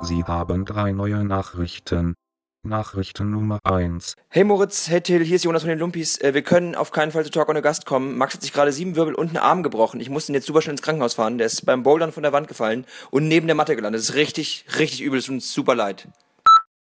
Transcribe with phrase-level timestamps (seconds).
[0.00, 2.14] Sie haben drei neue Nachrichten.
[2.62, 4.14] Nachrichten Nummer 1.
[4.28, 6.20] Hey Moritz, hey Till, hier ist Jonas von den Lumpis.
[6.20, 8.16] Äh, wir können auf keinen Fall zu Talk ohne Gast kommen.
[8.16, 10.00] Max hat sich gerade sieben Wirbel und einen Arm gebrochen.
[10.00, 11.38] Ich musste ihn jetzt super schnell ins Krankenhaus fahren.
[11.38, 14.00] Der ist beim Bouldern von der Wand gefallen und neben der Matte gelandet.
[14.00, 15.18] Das ist richtig, richtig übel.
[15.18, 16.08] Es tut uns super leid.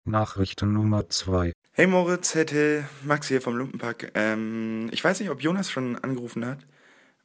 [0.06, 1.54] Nachrichten Nummer 2.
[1.74, 4.12] Hey Moritz, hey Till, Max hier vom Lumpenpack.
[4.16, 6.60] Ähm, ich weiß nicht, ob Jonas schon angerufen hat,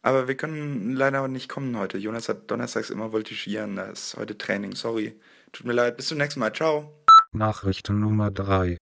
[0.02, 1.96] aber wir können leider nicht kommen heute.
[1.98, 5.14] Jonas hat donnerstags immer voltigieren, da ist heute Training, sorry.
[5.52, 6.90] Tut mir leid, bis zum nächsten Mal, ciao.
[7.32, 8.78] Nachrichten Nummer 3.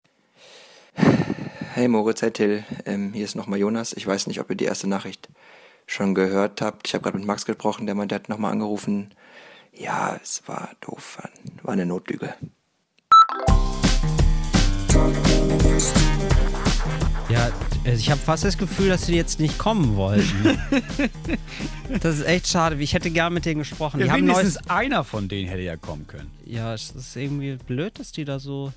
[1.73, 3.93] Hey Moritz, hey Till, ähm, hier ist nochmal Jonas.
[3.93, 5.29] Ich weiß nicht, ob ihr die erste Nachricht
[5.87, 6.87] schon gehört habt.
[6.87, 9.15] Ich habe gerade mit Max gesprochen, der meinte, der hat nochmal angerufen.
[9.73, 11.17] Ja, es war doof,
[11.63, 12.35] war eine Notlüge.
[17.29, 17.51] Ja,
[17.85, 20.59] also ich habe fast das Gefühl, dass sie jetzt nicht kommen wollten.
[22.01, 22.75] das ist echt schade.
[22.81, 23.99] Ich hätte gern mit denen gesprochen.
[23.99, 24.69] Ja, die haben wenigstens neues.
[24.69, 26.31] einer von denen hätte ja kommen können.
[26.43, 28.73] Ja, es ist irgendwie blöd, dass die da so.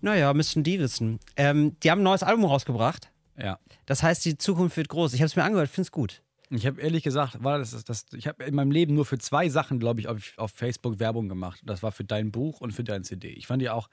[0.00, 1.20] Naja, müssten die wissen.
[1.36, 3.10] Ähm, die haben ein neues Album rausgebracht.
[3.36, 3.58] Ja.
[3.84, 5.12] Das heißt, die Zukunft wird groß.
[5.12, 6.22] Ich habe es mir angehört, finde es gut.
[6.48, 9.50] Ich habe ehrlich gesagt, war das, das, ich habe in meinem Leben nur für zwei
[9.50, 11.60] Sachen, glaube ich, auf, auf Facebook Werbung gemacht.
[11.66, 13.28] Das war für dein Buch und für dein CD.
[13.28, 13.90] Ich fand die auch.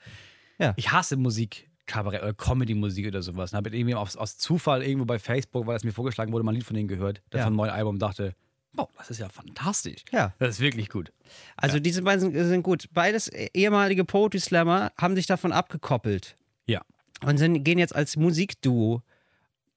[0.59, 0.73] Ja.
[0.77, 3.51] Ich hasse Musik, Kabarett oder Comedy-Musik oder sowas.
[3.53, 6.51] Und habe irgendwie aus, aus Zufall irgendwo bei Facebook, weil das mir vorgeschlagen wurde, mal
[6.51, 7.45] ein Lied von denen gehört, der Ja.
[7.45, 8.35] von neuen Album dachte,
[8.73, 10.03] wow, das ist ja fantastisch.
[10.11, 10.33] Ja.
[10.37, 11.11] Das ist wirklich gut.
[11.55, 12.85] Also diese beiden sind, sind gut.
[12.93, 16.35] Beides ehemalige Poetry Slammer haben sich davon abgekoppelt
[16.67, 16.81] Ja.
[17.25, 19.01] und sind, gehen jetzt als Musikduo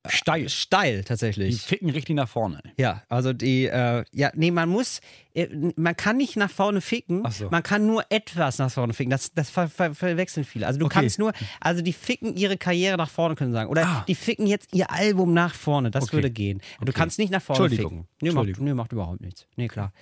[0.08, 0.48] Steil.
[0.48, 1.60] steil Die tatsächlich.
[1.60, 2.62] ficken richtig nach vorne.
[2.78, 5.00] Ja, also die, äh, ja, nee, man muss,
[5.34, 7.50] äh, man kann nicht nach vorne ficken, so.
[7.50, 9.10] man kann nur etwas nach vorne ficken.
[9.10, 10.66] Das, das ver ver verwechseln viele.
[10.66, 11.00] Also du Okay.
[11.00, 13.68] kannst nur, also die ficken ihre Karriere nach vorne, können sagen.
[13.68, 14.04] Oder Ah.
[14.08, 16.12] die ficken jetzt ihr Album nach vorne, das Okay.
[16.14, 16.60] würde gehen.
[16.78, 16.92] Du Okay.
[16.94, 17.90] kannst nicht nach vorne Entschuldigung.
[18.04, 18.08] ficken.
[18.22, 18.64] Nee, macht, Entschuldigung.
[18.64, 19.46] nee, macht überhaupt nichts.
[19.56, 19.92] Nee, klar.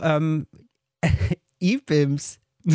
[0.00, 0.46] Ähm,
[1.60, 2.38] E-Bims.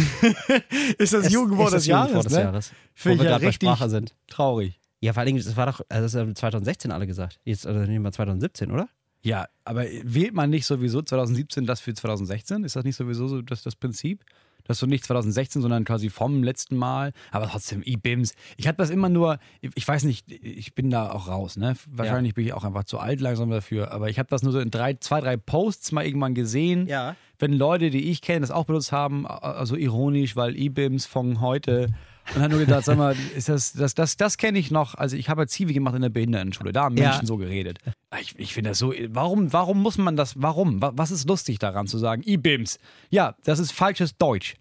[0.97, 2.41] Ist das Jugendwort des das Jahres, des ne?
[2.41, 2.71] Jahres.
[3.03, 4.15] Wo wir ja gerade bei Sprache sind.
[4.27, 4.79] traurig.
[5.05, 7.39] Ja, vor allem, das war doch, also das haben 2016 alle gesagt.
[7.43, 8.89] Jetzt, also nehmen wir 2017, oder?
[9.21, 12.63] Ja, aber wählt man nicht sowieso 2017 das für 2016?
[12.63, 14.25] Ist das nicht sowieso so das, das Prinzip?
[14.63, 18.33] Dass du nicht 2016, sondern quasi vom letzten Mal, aber trotzdem E-Bims.
[18.57, 21.75] Ich hatte das immer nur, ich weiß nicht, ich bin da auch raus, ne?
[21.87, 24.59] Wahrscheinlich bin ich auch einfach zu alt langsam dafür, aber ich habe das nur so
[24.59, 26.87] in drei, zwei, drei Posts mal irgendwann gesehen.
[26.87, 27.15] Ja.
[27.37, 31.89] Wenn Leute, die ich kenne, das auch benutzt haben, also ironisch, weil E-Bims von heute.
[32.33, 34.95] Und habe nur gedacht, sag mal, ist das, das, das, das kenne ich noch.
[34.95, 36.71] Also ich habe ja Zivi gemacht in der Behindertenschule.
[36.71, 37.09] Da haben Ja.
[37.09, 37.77] Menschen so geredet.
[38.19, 40.81] Ich, ich finde das so, warum, warum muss man das, warum?
[40.81, 42.79] Wa- Was ist lustig daran zu sagen, E-Bims?
[43.09, 44.55] Ja, das ist falsches Deutsch.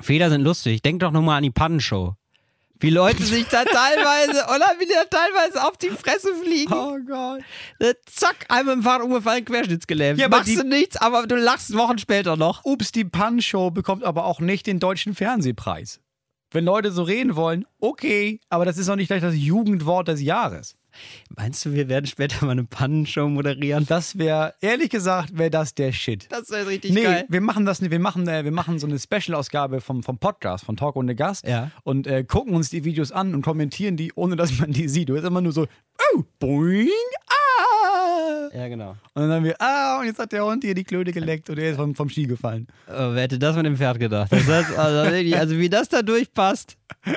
[0.00, 0.82] Fehler sind lustig.
[0.82, 2.14] Denk doch nochmal an die Pannenshow.
[2.80, 6.72] Wie Leute sich da teilweise, oder wie die da teilweise auf die Fresse fliegen.
[6.72, 7.40] Oh Gott.
[7.80, 10.20] Äh, Zack, einmal im Fahrrad umgefallen, querschnittsgelähmt.
[10.20, 12.64] Ja, Machst die- du nichts, aber du lachst Wochen später noch.
[12.64, 15.98] Ups, die Pan-Show bekommt aber auch nicht den deutschen Fernsehpreis.
[16.50, 20.22] Wenn Leute so reden wollen, okay, aber das ist auch nicht gleich das Jugendwort des
[20.22, 20.76] Jahres.
[21.36, 23.84] Meinst du, wir werden später mal eine Pannenshow moderieren?
[23.86, 26.26] Das wäre, ehrlich gesagt, wäre das der Shit.
[26.32, 27.26] Das wäre richtig Nee, geil.
[27.28, 27.90] wir machen das nicht.
[27.90, 31.46] Wir machen, äh, wir machen so eine Special-Ausgabe vom, vom Podcast, von Talk ohne Gast.
[31.46, 31.70] Ja.
[31.84, 35.10] Und äh, gucken uns die Videos an und kommentieren die, ohne dass man die sieht.
[35.10, 35.66] Du bist immer nur so,
[36.14, 36.88] oh, boing,
[37.28, 37.34] ah.
[38.54, 38.90] Ja, genau.
[39.14, 41.58] Und dann haben wir, ah, und jetzt hat der Hund hier die Klöte geleckt und
[41.58, 42.66] er ist vom, vom Ski gefallen.
[42.88, 44.32] Oh, wer hätte das mit dem Pferd gedacht?
[44.32, 46.76] Das heißt, also, also wie das da durchpasst.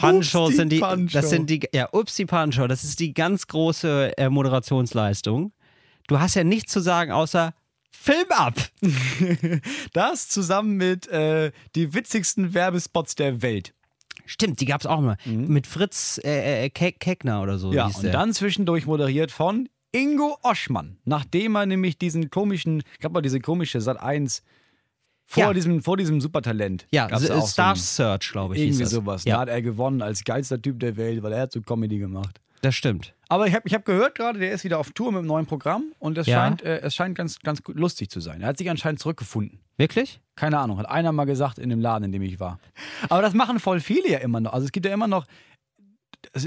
[0.00, 1.20] Die sind die, Pannenshow.
[1.20, 5.52] das sind die, ja, ups, die Pannenshow, das ist die ganz große äh, Moderationsleistung.
[6.08, 7.54] Du hast ja nichts zu sagen, außer
[7.90, 8.54] Film ab.
[9.92, 13.74] Das zusammen mit äh, die witzigsten Werbespots der Welt.
[14.26, 15.16] Stimmt, die gab's auch mal.
[15.26, 17.68] Mit Fritz äh, äh, Ke Keckner oder so.
[17.68, 17.74] Mhm.
[17.74, 18.12] Ja, und der.
[18.12, 20.96] dann zwischendurch moderiert von Ingo Oschmann.
[21.04, 24.42] Nachdem er nämlich diesen komischen, gab mal diese komische Sat 1
[25.26, 25.52] vor, Ja.
[25.52, 26.86] diesem, vor diesem Supertalent.
[26.92, 28.62] Ja, so Star einen- Search, glaube ich.
[28.62, 29.24] Irgendwie sowas.
[29.24, 31.98] Da Ja, hat er gewonnen als geilster Typ der Welt, weil er hat so Comedy
[31.98, 32.40] gemacht.
[32.62, 33.14] das stimmt.
[33.32, 35.46] Aber ich habe ich hab gehört gerade, der ist wieder auf Tour mit einem neuen
[35.46, 36.36] Programm und es Ja.
[36.36, 38.42] scheint, äh, es scheint ganz, ganz lustig zu sein.
[38.42, 39.58] Er hat sich anscheinend zurückgefunden.
[39.78, 40.20] Wirklich?
[40.36, 42.58] Keine Ahnung, hat einer mal gesagt in dem Laden, in dem ich war.
[43.08, 44.52] Aber das machen voll viele ja immer noch.
[44.52, 45.24] Also es gibt ja immer noch,
[46.34, 46.46] also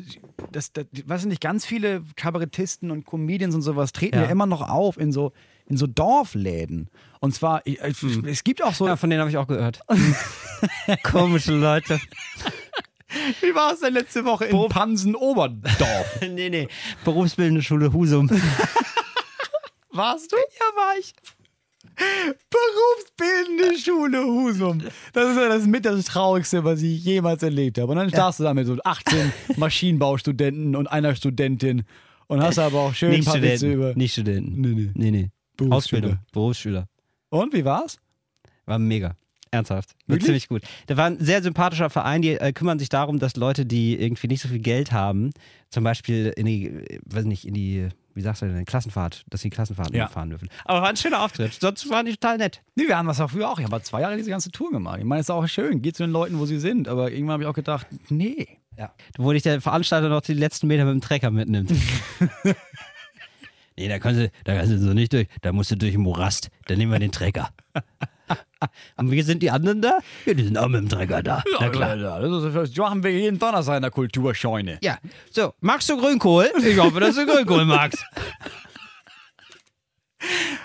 [0.51, 4.29] das, das, weiß ich nicht, ganz viele Kabarettisten und Comedians und sowas treten ja, Ja.
[4.29, 5.31] immer noch auf in so,
[5.65, 6.91] in so Dorfläden.
[7.19, 9.79] Und zwar, ich- ich- es gibt auch so, Ja, von denen habe ich auch gehört.
[11.03, 11.99] Komische Leute.
[13.41, 16.21] Wie war es denn letzte Woche in Pansen-Oberdorf?
[16.29, 16.67] nee, nee.
[17.03, 18.29] Berufsbildende Schule Husum.
[19.91, 20.35] Warst du?
[20.35, 21.13] Ja, war ich.
[22.49, 24.81] Berufsbildende Schule Husum.
[25.13, 27.91] Das ist ja das mit das Traurigste, was ich jemals erlebt habe.
[27.91, 31.83] Und dann starrst du da mit so 18 Maschinenbaustudenten und einer Studentin
[32.27, 33.77] und hast aber auch schön ein Nicht paar Witze Studenten.
[33.81, 33.93] über.
[33.95, 34.61] Nicht Studenten.
[34.61, 34.91] Nee, nee.
[34.93, 35.29] Nee, nee.
[35.57, 35.75] Berufsschüler.
[35.77, 36.19] Ausbildung.
[36.33, 36.87] Berufsschüler.
[37.29, 37.97] Und wie war's?
[38.65, 39.15] War mega.
[39.55, 39.91] Ernsthaft.
[40.07, 40.25] Wirklich?
[40.25, 40.63] ziemlich gut.
[40.87, 44.27] Da war ein sehr sympathischer Verein, die äh, kümmern sich darum, dass Leute, die irgendwie
[44.27, 45.31] nicht so viel Geld haben,
[45.69, 49.41] zum Beispiel in die, äh, weiß nicht, in die, wie sagst du denn, Klassenfahrt, dass
[49.41, 50.07] sie Klassenfahrten Ja.
[50.07, 50.49] fahren dürfen.
[50.63, 51.53] Aber war ein schöner Auftritt.
[51.59, 52.61] Sonst waren die total nett.
[52.75, 53.59] Nee, wir haben das auch früher auch.
[53.59, 54.99] Ich habe zwei Jahre diese ganze Tour gemacht.
[54.99, 55.81] Ich meine, es ist auch schön.
[55.81, 56.87] Geht zu den Leuten, wo sie sind.
[56.87, 58.47] Aber irgendwann habe ich auch gedacht, nee.
[58.77, 58.93] Ja.
[59.17, 61.71] Wo dich der Veranstalter noch die letzten Meter mit dem Trecker mitnimmt.
[63.77, 65.27] nee, da kannst du, da kannst du so nicht durch.
[65.41, 66.49] Da musst du durch den Morast.
[66.67, 67.49] Dann nehmen wir den Trecker.
[68.97, 69.99] Und wie sind die anderen da?
[70.25, 71.43] Ja, die sind auch mit dem Trecker da.
[71.59, 71.95] Na klar.
[71.97, 74.79] Ja, Das, ist, machen wir jeden Donnerstag in der Kulturscheune.
[74.81, 74.97] Ja,
[75.31, 76.49] so, magst du Grünkohl?
[76.65, 78.03] Ich hoffe, dass du Grünkohl magst.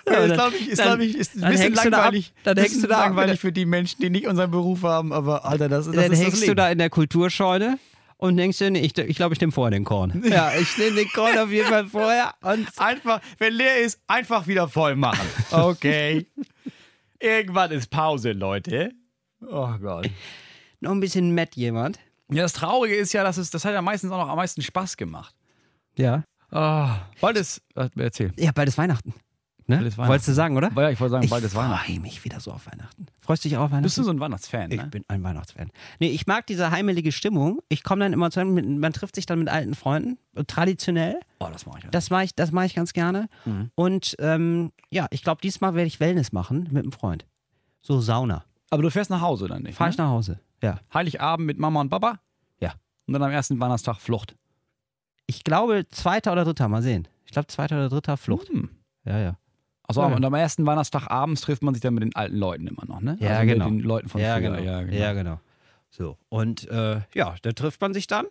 [0.06, 2.04] Ja, dann- das glaube ich, ist, glaub ich, ist ein bisschen hängst du da ab-
[2.04, 2.32] langweilig.
[2.44, 4.82] dann hängst ist du da ab langweilig der- für die Menschen, die nicht unseren Beruf
[4.84, 5.12] haben.
[5.12, 7.78] Aber Alter, das, das Dann ist hängst das du da in der Kulturscheune
[8.16, 10.22] und denkst dir, nee, ich, ich glaube, ich nehme vorher den Korn.
[10.30, 14.46] Ja, ich nehme den Korn auf jeden Fall vorher und Einfach, wenn leer ist, einfach
[14.46, 15.26] wieder voll machen.
[15.50, 16.26] Okay.
[17.20, 18.92] Irgendwann ist Pause, Leute.
[19.42, 20.08] Oh Gott.
[20.80, 21.98] noch ein bisschen Matt jemand.
[22.30, 24.62] Ja, das Traurige ist ja, dass es, das hat ja meistens auch noch am meisten
[24.62, 25.34] Spaß gemacht.
[25.96, 26.24] Ja.
[26.52, 26.88] Oh,
[27.20, 28.32] bald ist, äh, erzähl.
[28.36, 29.14] Ja, bald ist Weihnachten.
[29.70, 29.96] Ne?
[29.96, 30.70] Wolltest du sagen, oder?
[30.74, 31.86] Ja, ich wollte sagen, Ich bald ist Weihnachten.
[31.86, 33.06] freue mich wieder so auf Weihnachten.
[33.20, 33.84] Freust du dich auch auf Weihnachten?
[33.84, 34.88] Bist du so ein Weihnachtsfan, ich ne?
[34.88, 35.70] bin ein Weihnachtsfan.
[36.00, 37.60] Nee, ich mag diese heimelige Stimmung.
[37.68, 41.20] Ich komme dann immer zu, mit, man trifft sich dann mit alten Freunden, traditionell.
[41.38, 41.84] Oh, das mache ich.
[41.84, 41.90] Ja.
[41.90, 43.28] Das mache ich, das mache ich ganz gerne.
[43.44, 43.70] Mhm.
[43.76, 47.26] Und ähm, ja, ich glaube, diesmal werde ich Wellness machen mit einem Freund.
[47.80, 48.44] So Sauna.
[48.70, 49.76] Aber du fährst nach Hause dann nicht?
[49.76, 49.92] Fahre ne?
[49.92, 50.40] ich nach Hause.
[50.62, 50.78] Ja.
[50.92, 52.20] Heiligabend mit Mama und Papa?
[52.60, 52.74] Ja.
[53.06, 54.36] Und dann am ersten Weihnachtstag Flucht.
[55.26, 57.06] Ich glaube, zweiter oder dritter, mal sehen.
[57.24, 58.48] Ich glaube, zweiter oder dritter Flucht.
[58.48, 58.68] Hm.
[59.04, 59.36] Ja, ja.
[59.90, 60.14] Achso, Ja.
[60.16, 63.00] und am ersten Weihnachtstag abends trifft man sich dann mit den alten Leuten immer noch,
[63.00, 63.16] ne?
[63.20, 63.68] Ja, also genau.
[63.70, 64.50] Mit den Leuten von ja, früher.
[64.50, 64.62] genau.
[64.62, 64.96] Ja, genau.
[64.96, 65.40] Ja, genau.
[65.90, 66.16] So.
[66.28, 68.26] Und äh, ja, da trifft man sich dann,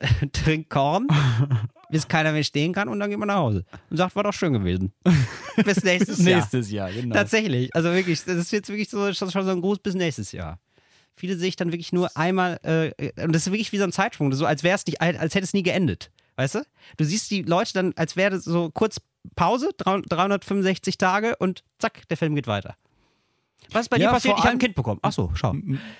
[0.32, 1.06] trinkt Korn,
[1.90, 4.32] bis keiner mehr stehen kann und dann geht man nach Hause und sagt, war doch
[4.32, 4.92] schön gewesen.
[5.64, 6.38] bis nächstes Jahr.
[6.38, 7.14] Nächstes Jahr, genau.
[7.14, 7.74] Tatsächlich.
[7.74, 10.58] Also wirklich, das ist jetzt wirklich so, schon schon so ein Gruß bis nächstes Jahr.
[11.16, 13.92] Viele sehe ich dann wirklich nur einmal, äh, und das ist wirklich wie so ein
[13.92, 16.10] Zeitsprung, so als wäre es nicht, als hätte es nie geendet.
[16.36, 16.66] Weißt du?
[16.96, 19.00] Du siehst die Leute dann, als wäre das so kurz
[19.36, 22.76] Pause, 365 Tage und zack, der Film geht weiter.
[23.72, 24.36] Was ist bei Ja, dir passiert?
[24.36, 25.00] Ich habe ein Kind bekommen.
[25.02, 25.54] Ach so, schau.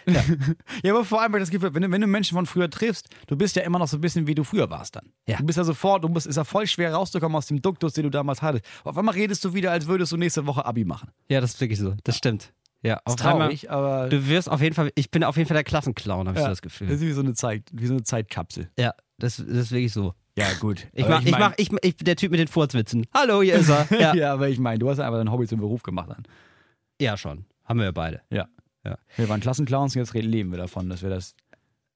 [0.83, 3.09] Ja, aber vor allem, weil das Gefühl, wenn du, wenn du Menschen von früher triffst,
[3.27, 5.11] du bist ja immer noch so ein bisschen wie du früher warst dann.
[5.27, 5.39] Ja.
[5.39, 8.05] Du bist ja sofort, du musst, ist ja voll schwer rauszukommen aus dem Duktus, den
[8.05, 8.65] du damals hattest.
[8.85, 11.09] Auf einmal redest du wieder, als würdest du nächste Woche Abi machen.
[11.29, 11.95] Ja, das ist wirklich so.
[12.05, 12.53] Das stimmt.
[12.83, 15.39] Ja, Das auf ist einmal, traurig, aber du wirst auf jeden Fall, ich bin auf
[15.39, 16.89] jeden Fall der Klassenclown, habe ich Ja, so das Gefühl.
[16.89, 18.69] das ist wie so eine Zeit, wie so eine Zeitkapsel.
[18.79, 20.13] ja, das, das ist wirklich so.
[20.37, 20.89] Ja, gut.
[20.93, 23.07] Ich Aber mach, ich, mein- mach, ich, ich der Typ mit den Furzwitzen.
[23.15, 23.87] Hallo, hier ist er.
[24.01, 24.15] Ja.
[24.15, 26.25] Ja, aber ich meine, du hast ja einfach dein Hobby zum Beruf gemacht dann.
[27.01, 27.45] ja schon.
[27.65, 28.21] Haben wir ja beide.
[28.31, 28.49] Ja.
[28.85, 28.99] Ja.
[29.17, 31.35] Wir waren Klassenclowns und jetzt leben wir davon, dass wir das,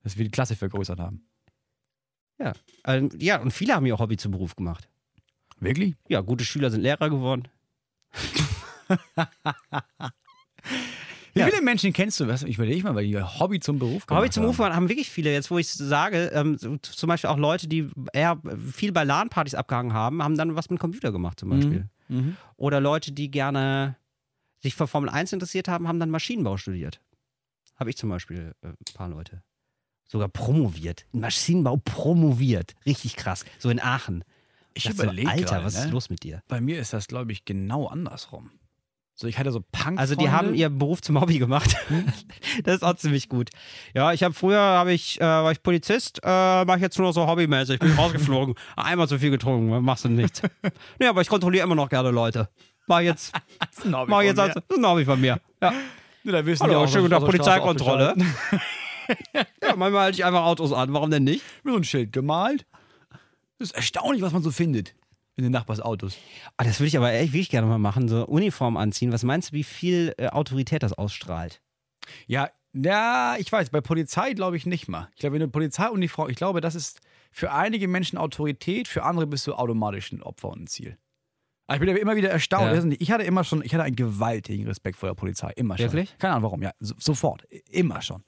[0.02, 1.24] dass wir die Klasse vergrößert haben.
[2.84, 4.88] Ähm, ja, und viele haben ihr Hobby zum Beruf gemacht.
[5.60, 5.94] Wirklich?
[6.08, 7.48] Ja, gute Schüler sind Lehrer geworden.
[11.34, 12.28] Wie viele Menschen kennst du?
[12.28, 14.56] Was, ich überlege mal, weil die Hobby zum Beruf gemacht Hobby zum haben.
[14.56, 15.32] Beruf haben wirklich viele.
[15.32, 18.40] Jetzt, wo ich sage, ähm, zum Beispiel auch Leute, die eher
[18.72, 21.88] viel bei LAN-Partys abgehangen haben, haben dann was mit Computer gemacht zum Beispiel.
[22.08, 22.36] Mhm.
[22.56, 23.96] Oder Leute, die gerne
[24.60, 27.00] sich für Formel 1 interessiert haben, haben dann Maschinenbau studiert.
[27.76, 29.42] Habe ich zum Beispiel äh, ein paar Leute.
[30.08, 31.06] Sogar promoviert.
[31.12, 32.74] Maschinenbau promoviert.
[32.86, 33.44] Richtig krass.
[33.58, 34.24] So in Aachen.
[34.74, 35.90] Ich Dachte so, überlege Alter, gerade, was ist ne?
[35.90, 36.42] los mit dir?
[36.48, 38.50] Bei mir ist das, glaube ich, genau andersrum.
[39.20, 41.74] So, ich hatte so punk Also die haben ihren Beruf zum Hobby gemacht.
[42.62, 43.50] das ist auch ziemlich gut.
[43.92, 47.08] Ja, ich habe früher habe ich äh, war ich Polizist, äh, mache ich jetzt nur
[47.08, 47.80] noch so hobbymäßig.
[47.80, 50.42] Bin rausgeflogen, einmal zu viel getrunken, machst du nichts.
[51.00, 52.48] nee, aber ich kontrolliere immer noch gerne Leute.
[52.86, 53.34] Mach jetzt,
[53.84, 55.40] mach jetzt als, das ist ein Hobby von mir.
[55.60, 55.72] Ja,
[56.22, 58.14] da wissen Hallo, auch, der Strafe Polizeikontrolle.
[59.34, 60.92] ja manchmal halte ich einfach Autos an.
[60.92, 61.42] Warum denn nicht?
[61.64, 62.66] Mir so ein Schild gemalt.
[63.58, 64.94] Das ist erstaunlich, was man so findet
[65.38, 66.18] in den Nachbarsautos.
[66.56, 69.12] Ah, das würde ich aber echt wirklich gerne mal machen, so Uniform anziehen.
[69.12, 71.62] Was meinst du, wie viel äh, Autorität das ausstrahlt?
[72.26, 75.08] Ja, ja, ich weiß, bei Polizei glaube ich nicht mal.
[75.14, 79.26] Ich glaube, wenn du Polizeiuniform, ich glaube, das ist für einige Menschen Autorität, für andere
[79.26, 80.98] bist du automatisch ein Opfer und ein Ziel.
[81.68, 82.74] Aber ich bin aber immer wieder erstaunt.
[82.74, 82.96] Ja.
[82.98, 85.52] Ich hatte immer schon, ich hatte einen gewaltigen Respekt vor der Polizei.
[85.54, 85.86] Immer schon.
[85.86, 86.16] Wirklich?
[86.18, 86.72] Keine Ahnung warum, ja.
[86.80, 87.44] So, sofort.
[87.70, 88.24] Immer schon.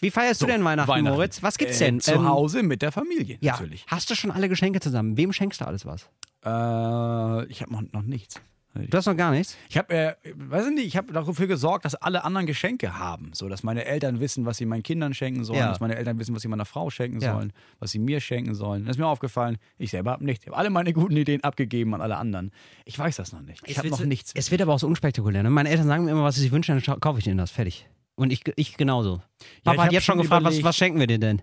[0.00, 1.42] Wie feierst du denn Weihnachten, Moritz?
[1.42, 2.00] Was gibt's Äh, denn?
[2.00, 3.84] Zu Ähm, Hause mit der Familie, Ja, natürlich.
[3.88, 5.16] hast du schon alle Geschenke zusammen?
[5.16, 6.08] Wem schenkst du alles was?
[6.44, 8.40] Äh, ich habe noch, noch nichts.
[8.76, 9.56] Du hast noch gar nichts?
[9.68, 13.30] Ich habe, äh, weiß ich nicht, ich habe dafür gesorgt, dass alle anderen Geschenke haben.
[13.32, 15.68] So, dass meine Eltern wissen, was sie meinen Kindern schenken sollen, Ja.
[15.68, 17.34] dass meine Eltern wissen, was sie meiner Frau schenken Ja.
[17.34, 18.84] sollen, was sie mir schenken sollen.
[18.84, 20.42] Das ist mir aufgefallen, ich selber habe nichts.
[20.44, 22.50] Ich habe alle meine guten Ideen abgegeben an alle anderen.
[22.84, 23.62] Ich weiß das noch nicht.
[23.64, 24.32] Ich habe noch nichts.
[24.34, 25.44] Es wird aber auch so unspektakulär.
[25.44, 25.50] Ne?
[25.50, 27.52] Meine Eltern sagen mir immer, was sie sich wünschen, dann kaufe ich denen das.
[27.52, 27.88] Fertig.
[28.16, 29.22] Und ich, ich genauso.
[29.40, 31.42] ich Papa hab hat jetzt schon gefragt, was, was schenken wir dir denn?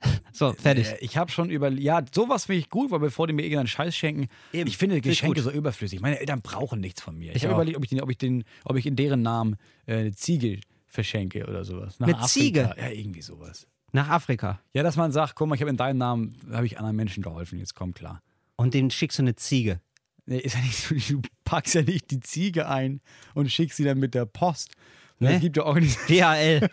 [0.32, 0.86] So, fertig.
[0.86, 3.66] Äh, Ich habe schon über, ja, sowas finde ich gut, weil bevor die mir irgendeinen
[3.66, 4.68] Scheiß schenken, Eben.
[4.68, 6.00] ich finde ich Geschenke so überflüssig.
[6.00, 7.30] Meine Eltern brauchen nichts von mir.
[7.30, 9.56] Ich, Ich habe überlegt, ob ich, den, ob, ich den, ob ich in deren Namen
[9.86, 11.98] äh, eine Ziege verschenke oder sowas.
[11.98, 12.28] Nach Eine Afrika.
[12.28, 12.74] Ziege?
[12.78, 13.66] Ja, irgendwie sowas.
[13.90, 14.60] Nach Afrika.
[14.72, 17.22] Ja, dass man sagt, guck mal, ich habe in deinem Namen, habe ich anderen Menschen
[17.24, 18.22] geholfen, jetzt komm klar.
[18.54, 19.80] Und dem schickst du eine Ziege.
[20.26, 23.00] Nee, ist ja nicht so, du packst ja nicht die Ziege ein
[23.34, 24.72] und schickst sie dann mit der Post.
[25.18, 25.34] Nee.
[25.34, 26.60] Es gibt ja Organisationen.
[26.60, 26.68] DHL.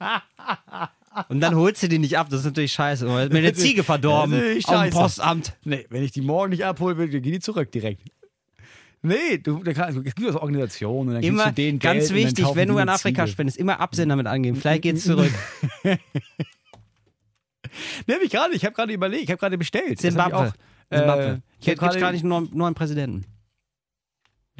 [1.28, 3.04] Und dann holst du die nicht ab, das ist natürlich scheiße.
[3.04, 4.32] Mir eine Ziege verdorben.
[4.32, 4.96] Das ist scheiße.
[4.96, 5.56] Postamt.
[5.64, 8.02] Nee, wenn ich die morgen nicht abholen will, dann geh die zurück direkt.
[9.02, 11.78] Nee, du, da kann, es gibt ja so Organisationen und dann Immer gibst du denen
[11.78, 13.32] ganz Geld wichtig, wenn du an Afrika Ziege.
[13.32, 14.56] spendest, immer Absender mit angeben.
[14.56, 15.32] Vielleicht geht's zurück.
[15.82, 15.98] Nee,
[18.14, 19.98] hab ich gerade, ich habe gerade überlegt, ich habe gerade bestellt.
[19.98, 20.52] Das hab Zimbabwe.
[20.90, 21.24] Ich auch, Zimbabwe.
[21.24, 23.24] Äh, ich gibt's gerade, gar nicht einen neuen, neuen Präsidenten.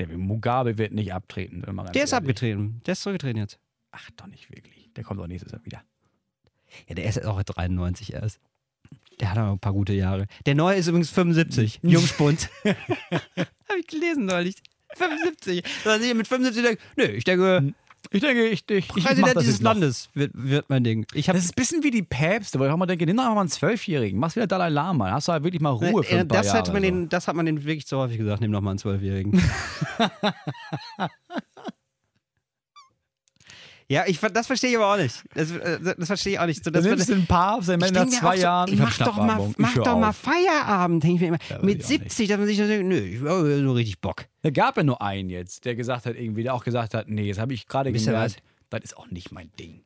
[0.09, 1.63] Der Mugabe wird nicht abtreten.
[1.67, 2.23] wenn man Der ist ehrlich.
[2.23, 2.81] abgetreten.
[2.87, 3.59] Der ist zurückgetreten jetzt.
[3.93, 4.89] Ach, doch nicht wirklich.
[4.97, 5.83] Der kommt auch nächstes Jahr wieder.
[6.89, 8.41] Ja, der ist auch 93 erst.
[9.19, 10.27] Der hat aber ein paar gute Jahre.
[10.47, 11.81] Der neue ist übrigens 75.
[11.83, 12.49] Jungspund.
[12.65, 14.57] Hab ich gelesen neulich.
[14.95, 15.63] 75.
[15.85, 17.75] Dass ich mit 75 denke, nö, ich denke,
[18.11, 19.61] Ich denke, ich, ich, ich Präsident das dieses.
[19.61, 21.07] Landes wird, wird mein Ding.
[21.15, 23.25] Ich Das ist ein bisschen wie die Päpste, wo ich auch mal denke, nimm doch
[23.35, 26.21] mal einen Zwölfjährigen, mach's wieder Dalai Lama, hast du halt wirklich mal Ruhe für äh,
[26.21, 26.59] ein paar das, Jahre.
[26.59, 26.89] hat man so.
[26.89, 29.41] den, das hat man den wirklich zu häufig gesagt, nimm doch mal einen Zwölfjährigen.
[33.91, 35.25] ja, ich, das verstehe ich aber auch nicht.
[35.35, 36.63] Das, äh, das verstehe ich auch nicht.
[36.65, 38.69] So, dass man- nimmst du den Papst, Ich nach zwei so, Jahren.
[38.71, 40.13] ey, mach doch mal, mach doch mal.
[40.13, 41.39] Feierabend, denke ich mir immer.
[41.51, 44.01] Ja, Mit ich auch 70, dass man sich dann denkt, nö, ich habe so richtig
[44.01, 44.27] Bock.
[44.43, 47.25] Da gab ja nur einen jetzt, der gesagt hat, irgendwie, der auch gesagt hat, nee,
[47.25, 49.81] jetzt habe ich gerade gemerkt, das ist auch nicht mein Ding.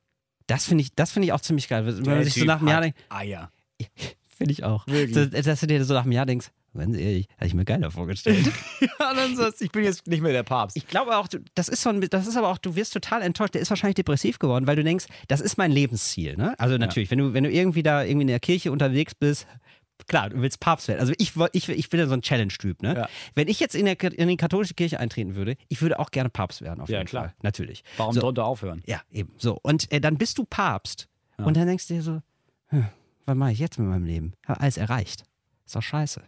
[0.47, 1.87] Das finde ich, das finde ich auch ziemlich geil.
[1.87, 3.51] Wenn Der man sich so Typ nach einem Jahr denkt, Eier.
[4.29, 4.87] finde ich auch.
[4.87, 5.15] Wirklich.
[5.15, 7.91] So, dass du dir so nach einem Jahr denkst, ganz ehrlich, hätte ich mir geiler
[7.91, 8.47] vorgestellt.
[8.81, 10.77] ja, dann sagst du, ich bin jetzt nicht mehr der Papst.
[10.77, 13.55] Ich glaube auch, das ist so ein, das ist aber auch, du wirst total enttäuscht.
[13.55, 16.37] Der ist wahrscheinlich depressiv geworden, weil du denkst, das ist mein Lebensziel.
[16.37, 16.55] Ne?
[16.59, 19.47] Also natürlich, wenn du, wenn du irgendwie da irgendwie in der Kirche unterwegs bist,
[20.09, 21.01] klar, du willst Papst werden.
[21.01, 22.83] Also ich, ich, ich bin ja so ein Challenge-Typ.
[22.83, 22.95] Ne?
[22.97, 23.09] Ja.
[23.35, 26.31] Wenn ich jetzt in, der, in die katholische Kirche eintreten würde, ich würde auch gerne
[26.31, 26.81] Papst werden.
[26.81, 27.25] Auf Ja, jeden klar.
[27.25, 27.35] Fall.
[27.43, 27.85] Natürlich.
[27.97, 28.83] Warum so, sollte aufhören?
[28.87, 29.33] Ja, eben.
[29.39, 29.59] So.
[29.63, 31.09] Und äh, dann bist du Papst.
[31.39, 31.45] Ja.
[31.45, 32.21] Und dann denkst du dir so,
[32.69, 32.87] hm,
[33.25, 34.33] was mache ich jetzt mit meinem Leben?
[34.47, 35.25] Hab alles erreicht.
[35.65, 36.23] Ist doch scheiße.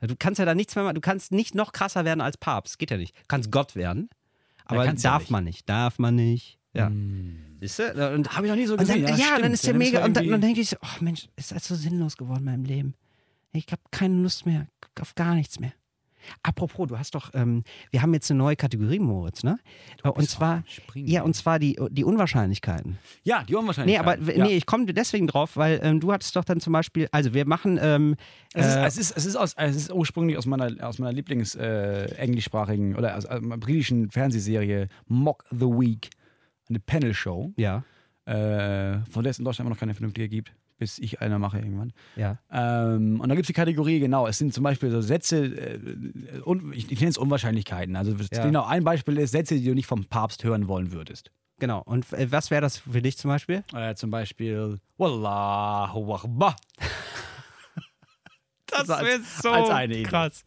[0.00, 0.94] Du kannst ja da nichts mehr machen.
[0.94, 2.78] Du kannst nicht noch krasser werden als Papst.
[2.78, 3.16] Geht ja nicht.
[3.16, 4.10] Du kannst Gott werden.
[4.66, 5.30] Aber ja darf nicht.
[5.30, 5.68] man nicht.
[5.68, 6.58] Darf man nicht.
[6.74, 6.88] Ja.
[6.88, 7.56] Hm.
[7.60, 8.14] Siehst du?
[8.14, 9.16] Und, Habe ich noch nie so und dann, gesehen.
[9.18, 9.44] ja, stimmt.
[9.44, 10.04] dann ist der mega.
[10.04, 12.64] Und dann, dann denke ich so, oh Mensch, ist das so sinnlos geworden in meinem
[12.64, 12.94] Leben.
[13.52, 14.66] Ich habe keine Lust mehr
[15.00, 15.72] auf gar nichts mehr.
[16.42, 19.58] Apropos, du hast doch, ähm, wir haben jetzt eine neue Kategorie, Moritz, ne?
[20.02, 20.64] Und bist zwar,
[20.94, 22.98] ja, und zwar die, die Unwahrscheinlichkeiten.
[23.24, 24.06] Ja, die Nee, Unwahrscheinlichkeit.
[24.20, 24.44] aber ja.
[24.44, 27.46] nee, ich komme deswegen drauf, weil ähm, du hattest doch dann zum Beispiel, also wir
[27.46, 28.16] machen, ähm,
[28.54, 31.12] Es ist, äh, es, ist, es, ist aus, es ist ursprünglich aus meiner, aus meiner
[31.12, 32.06] Lieblings äh,
[32.96, 36.10] oder aus, aus meiner britischen Fernsehserie Mock the Week,
[36.68, 37.84] eine Panel-Show, ja,
[38.26, 41.58] äh, von der es in Deutschland immer noch keine vernünftige gibt, bis ich einer mache
[41.58, 41.92] irgendwann.
[42.16, 45.44] ja, Ähm, und da gibt es die Kategorie, genau, es sind zum Beispiel so Sätze,
[45.46, 45.78] äh,
[46.44, 47.96] un, ich, ich nenne es Unwahrscheinlichkeiten.
[47.96, 48.44] Also Ja.
[48.44, 51.30] genau, ein Beispiel ist Sätze, die du nicht vom Papst hören wollen würdest.
[51.58, 51.82] genau.
[51.84, 53.64] Und äh, was wäre das für dich zum Beispiel?
[53.74, 56.56] Äh, zum Beispiel Wallahu Akbar.
[58.68, 60.44] Das als- wäre so als krass.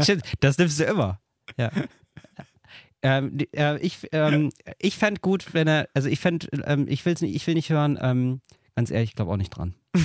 [0.00, 1.20] Stimmt, das nimmst du immer.
[1.58, 1.70] Ja.
[3.02, 7.20] ähm, äh, ich ähm, ich fände gut, wenn er, also ich fände, ähm, ich, will's
[7.20, 8.40] nicht, ich will nicht hören, ähm,
[8.76, 9.74] ganz ehrlich, ich glaube auch nicht dran.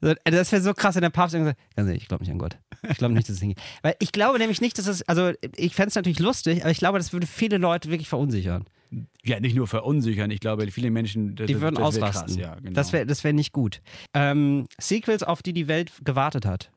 [0.00, 2.24] So, äh, Das wäre so krass, wenn der Papst irgendwie sagt, ganz ehrlich, ich glaube
[2.24, 2.58] nicht an Gott.
[2.90, 3.60] Ich glaube nicht, dass es hingeht.
[3.82, 6.78] Weil ich glaube nämlich nicht, dass es, also ich fände es natürlich lustig, aber ich
[6.78, 8.64] glaube, das würde viele Leute wirklich verunsichern.
[9.24, 11.34] Ja, nicht nur verunsichern, ich glaube, viele Menschen.
[11.36, 12.26] das- Die würden das ausrasten.
[12.26, 12.72] Krass, ja, genau.
[12.72, 13.80] Das wäre das wär nicht gut.
[14.12, 16.70] Ähm, Sequels, auf die die Welt gewartet hat.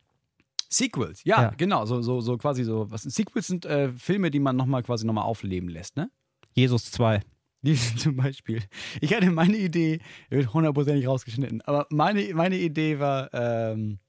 [0.69, 1.49] Sequels, ja, Ja.
[1.57, 2.89] genau, so, so, so quasi so.
[2.91, 6.09] Was, Sequels sind äh, Filme, die man nochmal quasi nochmal aufleben lässt, ne?
[6.53, 7.21] Jesus 2.
[7.97, 8.63] Zum Beispiel.
[9.01, 9.99] Ich hatte meine Idee,
[10.29, 13.99] wird hundertprozentig rausgeschnitten, aber meine, meine Idee war, ähm,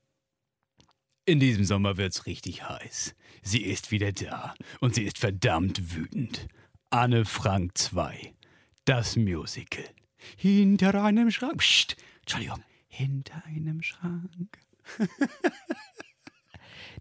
[1.24, 3.14] in diesem Sommer wird's richtig heiß.
[3.42, 6.48] Sie ist wieder da und sie ist verdammt wütend.
[6.90, 8.32] Anne Frank 2.
[8.86, 9.84] Das Musical.
[10.36, 11.58] Hinter einem Schrank.
[11.58, 12.62] Psst, Entschuldigung.
[12.88, 14.58] Hinter einem Schrank.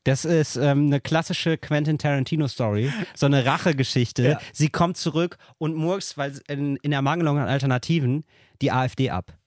[0.07, 2.93] Das ist ähm, eine klassische Quentin Tarantino-Story.
[3.13, 4.23] So eine Rachegeschichte.
[4.23, 4.39] Ja.
[4.53, 8.23] Sie kommt zurück und murks, weil in, in Ermangelung an Alternativen,
[8.61, 9.37] die AfD ab.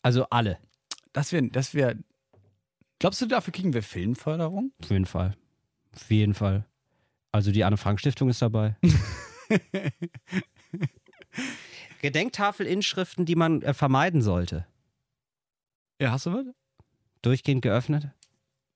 [0.00, 0.58] Also alle.
[1.12, 1.96] Das wäre, das wär,
[3.00, 4.70] glaubst du, dafür kriegen wir Filmförderung?
[4.80, 5.36] Auf jeden Fall.
[5.92, 6.64] Auf jeden Fall.
[7.32, 8.76] Also die Anne-Frank-Stiftung ist dabei.
[12.00, 14.68] Gedenktafel-Inschriften, die man äh, vermeiden sollte.
[16.00, 16.46] Ja, hast du was?
[17.22, 18.12] Durchgehend geöffnet.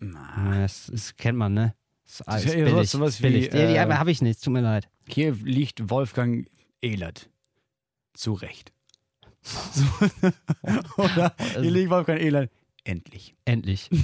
[0.01, 1.75] Ja, Das, das kennt man, ne?
[2.05, 2.91] Das ist, Das ist ja billig.
[2.91, 3.53] sowas billig.
[3.53, 4.89] wie, ja, die äh, habe ich nicht, tut mir leid.
[5.09, 6.49] Hier liegt Wolfgang
[6.81, 7.29] Ehlert.
[8.15, 8.73] Zu Recht.
[9.43, 9.85] So.
[11.03, 12.51] Oder hier liegt Wolfgang Elert.
[12.85, 13.35] Endlich.
[13.45, 13.89] Endlich.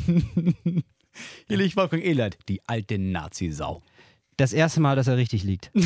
[1.47, 3.83] Hier liegt Wolfgang Elert, die alte Nazi-Sau.
[4.39, 5.71] Das erste Mal, dass er richtig liegt.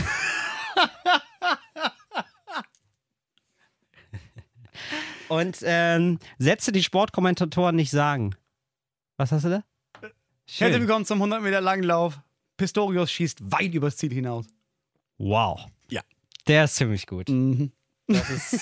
[5.29, 8.35] Und ähm, Sätze, die Sportkommentatoren nicht sagen.
[9.17, 9.65] Was hast du da?
[10.49, 10.81] Herzlich Schön.
[10.83, 12.21] willkommen zum 100 Meter Langlauf.
[12.57, 14.47] Pistorius schießt weit übers Ziel hinaus.
[15.19, 15.67] Wow.
[15.91, 16.03] Ja.
[16.47, 17.29] Der ist ziemlich gut.
[17.29, 17.73] Mhm.
[18.07, 18.61] Das ist.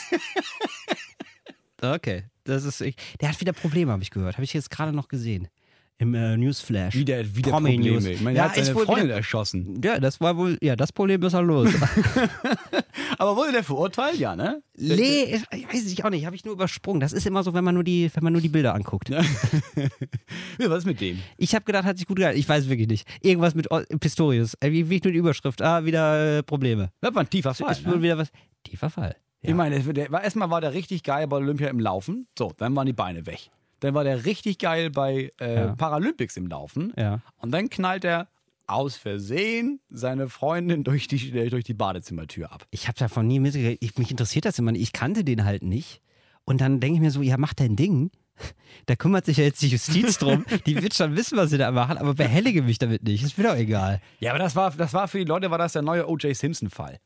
[1.82, 2.24] okay.
[2.44, 2.80] Das ist.
[2.80, 4.36] Ich, der hat wieder Probleme, habe ich gehört.
[4.36, 5.48] Habe ich jetzt gerade noch gesehen.
[5.98, 6.94] Im äh, Newsflash.
[6.94, 7.94] Wieder, wieder Promi Probleme.
[7.96, 8.06] News.
[8.06, 9.80] Ich meine, Ja, er hat seine Freundin wieder- erschossen.
[9.84, 10.58] Ja, das war wohl.
[10.60, 11.70] Ja, das Problem ist halt los.
[13.18, 14.18] Aber wurde der verurteilt?
[14.18, 14.60] Ja, ne?
[14.76, 16.26] nee, ich weiß ich auch nicht.
[16.26, 17.00] Habe ich nur übersprungen.
[17.00, 19.08] Das ist immer so, wenn man nur die, wenn man nur die Bilder anguckt.
[19.08, 19.22] Ja,
[20.58, 21.20] was ist mit dem?
[21.36, 22.38] Ich habe gedacht, hat sich gut gehalten.
[22.38, 23.06] Ich weiß wirklich nicht.
[23.22, 23.68] Irgendwas mit
[24.00, 24.54] Pistorius.
[24.60, 25.62] Äh, Wie, wie nur die Überschrift.
[25.62, 26.90] Ah, wieder äh, Probleme.
[27.00, 27.72] Das war ein tiefer Fall.
[27.72, 28.02] ist Ne?
[28.02, 28.30] wieder was.
[28.64, 29.14] Tiefer Fall.
[29.42, 29.50] Ja.
[29.50, 32.26] Ich meine, der erstmal war der richtig geil bei Olympia im Laufen.
[32.38, 33.50] So, dann waren die Beine weg.
[33.80, 35.76] Dann war der richtig geil bei äh, Ja.
[35.76, 36.92] Paralympics im Laufen.
[36.96, 37.20] Ja.
[37.38, 38.28] Und dann knallt er
[38.66, 42.66] aus Versehen seine Freundin durch die, äh, durch die Badezimmertür ab.
[42.70, 43.82] Ich habe davon nie mitgekriegt.
[43.82, 44.82] Ich, mich interessiert das immer nicht.
[44.82, 46.00] Ich kannte den halt nicht.
[46.46, 48.10] Und dann denke ich mir so, ja, mach dein Ding.
[48.86, 50.44] Da kümmert sich ja jetzt die Justiz drum.
[50.66, 53.22] Die wird schon wissen, was sie da machen, aber behellige mich damit nicht.
[53.22, 54.00] Ist mir doch egal.
[54.18, 56.36] Ja, aber das war, das war für die Leute war das der neue O.J.
[56.36, 56.98] Simpson-Fall.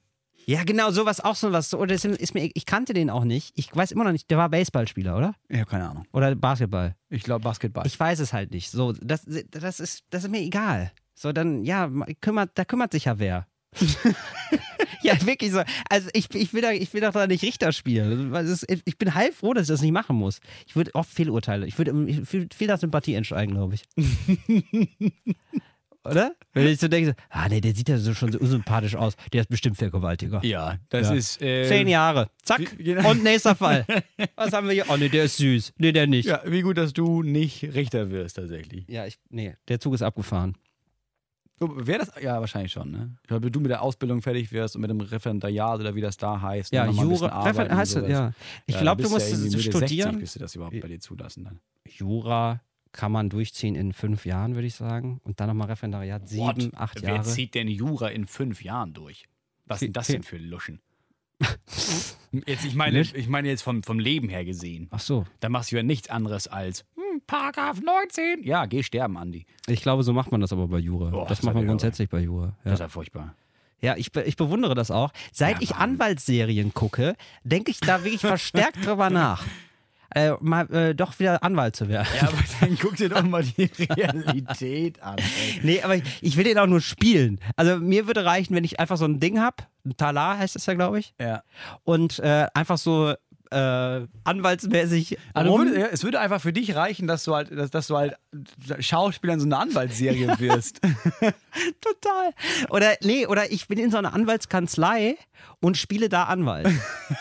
[0.49, 1.75] Ja, genau, sowas auch so was.
[1.75, 3.53] Oder das ist mir, ich kannte den auch nicht.
[3.55, 5.35] Ich weiß immer noch nicht, der war Baseballspieler, oder?
[5.51, 6.07] Ich habe keine Ahnung.
[6.13, 6.97] Oder Basketball.
[7.11, 7.87] Ich glaube Basketball.
[7.87, 8.71] Ich weiß es halt nicht.
[8.71, 10.91] So, das, das, ist, das ist mir egal.
[11.15, 11.91] So, dann, ja,
[12.23, 13.47] kümmert, da kümmert sich ja wer.
[15.03, 15.61] ja, wirklich so.
[15.91, 18.33] Also ich, ich, will da, ich will doch da nicht Richter spielen.
[18.33, 20.41] Ist, ich bin heilfroh, dass ich das nicht machen muss.
[20.67, 21.67] Ich würde oft Fehlurteile.
[21.67, 21.93] Ich würde
[22.25, 23.83] viel, viel nach Sympathie entsteigen, glaube ich.
[26.11, 26.35] Oder?
[26.53, 29.15] Wenn ich so denke, ah nee, der sieht ja so schon so unsympathisch aus.
[29.33, 30.45] Der ist bestimmt Vergewaltiger.
[30.45, 31.15] ja, das Ja.
[31.15, 31.43] ist.
[31.43, 32.31] Äh, Zehn Jahre.
[32.43, 32.61] Zack.
[32.79, 33.11] wie- genau.
[33.11, 33.85] Und nächster Fall.
[34.37, 34.87] Was haben wir hier?
[34.89, 35.73] Oh nee, der ist süß.
[35.79, 36.27] Nee, der nicht.
[36.27, 38.87] Ja, wie gut, dass du nicht Richter wirst, tatsächlich.
[38.89, 40.57] Ja, ich, nee, der Zug ist abgefahren.
[41.61, 42.13] Wäre das?
[42.23, 43.17] Ja, wahrscheinlich schon, ne?
[43.23, 46.01] Ich glaube, wenn du mit der Ausbildung fertig wirst und mit dem Referendariat oder wie
[46.01, 46.73] das da heißt.
[46.73, 47.29] Ja, ein bisschen Jura.
[47.31, 48.33] arbeiten Refer- und heißt das, ja.
[48.67, 49.81] Ich Ja, glaube, du musst ja studieren.
[50.11, 51.59] 60, bis sie das überhaupt bei dir zulassen dann.
[51.89, 52.61] Jura
[52.93, 55.21] kann man durchziehen in fünf Jahren, würde ich sagen.
[55.25, 56.75] Und dann nochmal Referendariat, sieben, What?
[56.77, 57.23] acht Wer Jahre.
[57.25, 59.25] zieht denn Jura in fünf Jahren durch?
[59.67, 60.81] Was sind das denn für Luschen?
[62.47, 64.89] jetzt, ich, meine, ich meine jetzt vom, vom Leben her gesehen.
[64.91, 65.25] Ach so.
[65.41, 68.43] Da machst du ja nichts anderes als hm, Paragraph 19.
[68.43, 69.47] Ja, geh sterben, Andi.
[69.67, 71.11] Ich glaube, so macht man das aber bei Jura.
[71.11, 72.57] Boah, das das macht man grundsätzlich bei Jura.
[72.65, 73.35] Das Ja, ist ja furchtbar.
[73.81, 75.13] ja ich, ich bewundere das auch.
[75.33, 75.77] Seit Ja, ich.
[75.77, 79.45] Anwaltsserien gucke, denke ich da wirklich verstärkt drüber nach.
[80.15, 82.09] Äh, mal äh, doch wieder Anwalt zu werden.
[82.17, 85.17] Ja, aber dann guck dir doch mal die Realität an.
[85.19, 85.61] Ey.
[85.63, 87.41] Nee, aber ich, ich will den auch nur spielen.
[87.57, 90.67] Also mir würde reichen, wenn ich einfach so ein Ding habe, ein Talar heißt das
[90.67, 91.43] ja, glaube ich, Ja.
[91.85, 93.15] und äh, einfach so
[93.51, 95.67] äh, anwaltsmäßig Also rum.
[95.67, 98.17] würde, es würde einfach für dich reichen, dass du halt, dass, dass du halt
[98.81, 100.81] Schauspieler in so einer Anwaltsserie wirst.
[101.81, 102.33] Total.
[102.71, 105.17] Oder nee, oder ich bin in so einer Anwaltskanzlei
[105.61, 106.69] und spiele da Anwalt.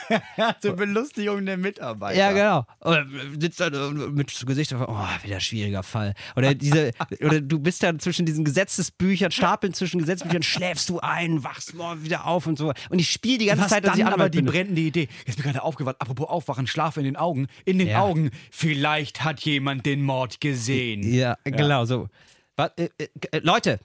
[0.62, 2.18] Zur Belustigung der Mitarbeiter.
[2.18, 2.66] ja, genau.
[2.82, 3.06] Oder
[3.40, 6.14] sitzt da mit Gesicht auf, oh, wieder schwieriger Fall.
[6.36, 6.92] Oder diese,
[7.24, 12.04] oder du bist da zwischen diesen Gesetzesbüchern, Stapeln zwischen Gesetzesbüchern, schläfst du ein, wachst morgen
[12.04, 12.74] wieder auf und so.
[12.90, 14.46] Und ich spiele die ganze Was Zeit, dass dann ich aber Anwalt die bin.
[14.48, 15.08] brennende Idee.
[15.26, 15.96] Jetzt bin ich gerade aufgewacht.
[16.00, 17.48] Apropos Aufwachen, Schlaf in den Augen.
[17.66, 18.02] In den Ja.
[18.02, 18.32] Augen.
[18.52, 21.04] Vielleicht hat jemand den Mord gesehen.
[21.04, 22.08] Ja, genau so.
[22.56, 22.90] Was, äh,
[23.32, 23.80] äh, Leute,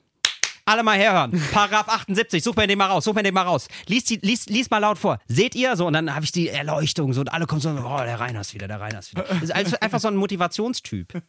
[0.65, 1.33] alle mal herhören.
[1.53, 3.69] Paragraph 78, such mir den mal raus, such mir den mal raus.
[3.87, 5.19] Lies, die, lies, lies mal laut vor.
[5.27, 5.77] Seht ihr?
[5.77, 8.55] So, und dann habe ich die Erleuchtung so und alle kommen so, oh, der Reiners
[8.55, 9.25] wieder, der Reiners wieder.
[9.25, 11.21] Das ist also einfach so ein Motivationstyp.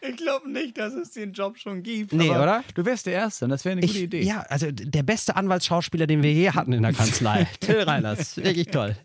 [0.00, 2.12] Ich glaube nicht, dass es den Job schon gibt.
[2.12, 2.62] Nee, oder?
[2.74, 4.22] Du wärst der Erste und das wäre eine gute Ich, Idee.
[4.22, 7.46] ja, also der beste Anwaltsschauspieler, den wir je hatten in der Kanzlei.
[7.60, 8.36] Till Reiners.
[8.36, 8.96] Wirklich toll.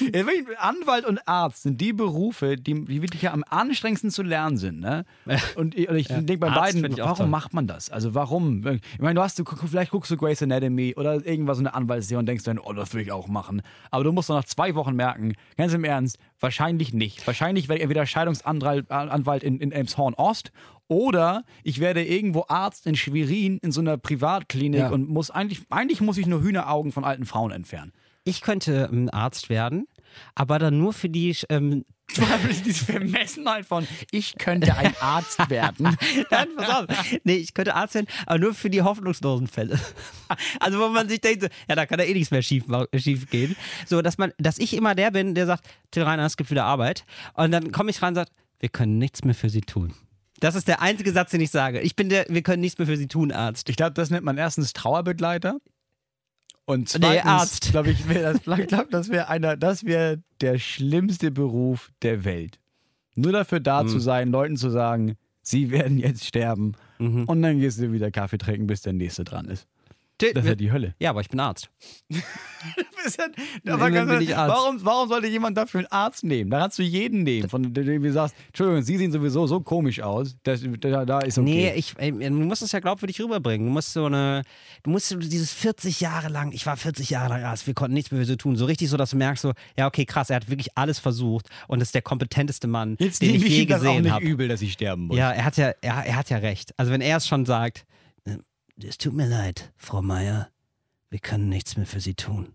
[0.14, 0.24] Ja,
[0.58, 4.80] Anwalt und Arzt sind die Berufe, die, die wirklich ja am anstrengendsten zu lernen sind.
[4.80, 5.04] Ne?
[5.56, 7.90] Und ich, ich denke bei Arzt beiden, warum macht man das?
[7.90, 8.66] Also warum?
[8.66, 12.18] Ich meine, du hast, du, vielleicht guckst du Grey's Anatomy oder irgendwas so eine Anwaltsserie
[12.18, 13.62] und denkst dann, oh, das will ich auch machen.
[13.90, 17.26] Aber du musst doch nach zwei Wochen merken, ganz im Ernst, wahrscheinlich nicht.
[17.26, 20.52] Wahrscheinlich werde ich entweder Scheidungsanwalt Anwalt in, in Elmshorn Ost
[20.88, 24.88] oder ich werde irgendwo Arzt in Schwerin in so einer Privatklinik Ja.
[24.90, 27.92] und muss eigentlich, eigentlich muss ich nur Hühneraugen von alten Frauen entfernen.
[28.28, 29.86] Ich könnte ähm, Arzt werden,
[30.34, 31.84] aber dann nur für die ähm,
[32.64, 35.96] Diese Vermessenheit von, ich könnte ein Arzt werden.
[36.30, 36.86] Nein, pass auf.
[37.24, 39.78] Nee, ich könnte Arzt werden, aber nur für die hoffnungslosen Fälle.
[40.60, 42.64] Also, wo man sich denkt, ja, da kann ja eh nichts mehr schief,
[42.96, 43.56] schief gehen.
[43.86, 46.64] So, dass man, dass ich immer der bin, der sagt, Till Reiner, es gibt wieder
[46.64, 47.04] Arbeit.
[47.32, 49.94] Und dann komme ich rein und sage, wir können nichts mehr für sie tun.
[50.40, 51.80] Das ist der einzige Satz, den ich sage.
[51.80, 53.70] Ich bin der, wir können nichts mehr für sie tun, Arzt.
[53.70, 55.58] Ich glaube, das nennt man erstens Trauerbegleiter
[56.68, 57.70] Und Nee, zweitens, Arzt.
[57.70, 62.58] glaube ich, wär das, glaub, das wäre einer, das wäre der schlimmste Beruf der Welt.
[63.14, 63.88] Nur dafür da Mhm.
[63.88, 66.72] zu sein, Leuten zu sagen, sie werden jetzt sterben.
[66.98, 67.24] Mhm.
[67.24, 69.66] Und dann gehst du wieder Kaffee trinken, bis der nächste dran ist.
[70.20, 70.94] Das ist ja die Hölle.
[70.98, 71.70] ja, aber ich bin Arzt.
[73.66, 74.54] Aber Dann ganz bin ich ehrlich, Arzt.
[74.56, 76.50] warum, warum sollte jemand dafür einen Arzt nehmen?
[76.50, 80.00] Da kannst du jeden nehmen, von dem du sagst, Entschuldigung, Sie sehen sowieso so komisch
[80.00, 80.36] aus.
[80.42, 81.44] Das, da, da ist okay.
[81.48, 83.66] Nee, ich, ey, du musst es ja glaubwürdig rüberbringen.
[83.66, 84.42] Du musst so eine,
[84.82, 88.10] du musst dieses 40 Jahre lang, ich war 40 Jahre lang Arzt, wir konnten nichts
[88.10, 88.56] mehr für so tun.
[88.56, 91.48] So richtig so, dass du merkst so, ja okay, krass, er hat wirklich alles versucht
[91.68, 94.02] und ist der kompetenteste Mann, Jetzt den nehme ich ich je ihm das auch gesehen
[94.02, 94.24] nicht habe.
[94.24, 95.16] übel, dass ich sterben muss.
[95.16, 96.74] Ja, er hat ja, er, er hat ja recht.
[96.76, 97.82] Also wenn er es schon sagt, "Äh,
[98.82, 100.50] es tut mir leid, Frau Meier,
[101.10, 102.54] wir können nichts mehr für Sie tun.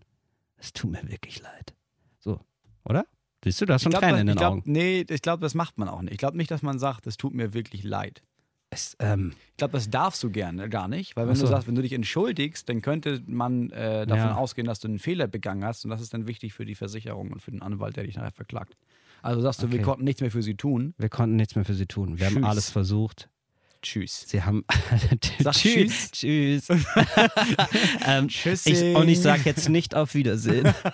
[0.56, 1.74] Es tut mir wirklich leid.
[2.20, 2.40] So,
[2.84, 3.06] oder?
[3.42, 4.62] Siehst du, du hast schon Tränen in ich den glaub, Augen.
[4.64, 6.12] Nee, ich glaube, das macht man auch nicht.
[6.12, 8.22] Ich glaube nicht, dass man sagt, es tut mir wirklich leid.
[8.70, 11.42] Es, ähm, Ich glaube, das darfst du gerne gar nicht, weil wenn so.
[11.44, 14.34] du sagst, wenn du dich entschuldigst, dann könnte man äh, davon Ja.
[14.36, 17.30] ausgehen, dass du einen Fehler begangen hast und das ist dann wichtig für die Versicherung
[17.32, 18.76] und für den Anwalt, der dich nachher verklagt.
[19.22, 19.82] Also sagst du, wir Okay.
[19.84, 20.94] konnten nichts mehr für sie tun.
[20.98, 22.18] wir konnten nichts mehr für Sie tun.
[22.18, 22.44] Wir haben Tschüss.
[22.44, 23.28] alles versucht.
[23.84, 24.24] Tschüss.
[24.26, 24.64] Sie haben.
[25.38, 26.10] Sag tschüss.
[26.10, 26.68] Tschüss.
[28.06, 30.72] ähm, ich, und ich sage jetzt nicht auf Wiedersehen.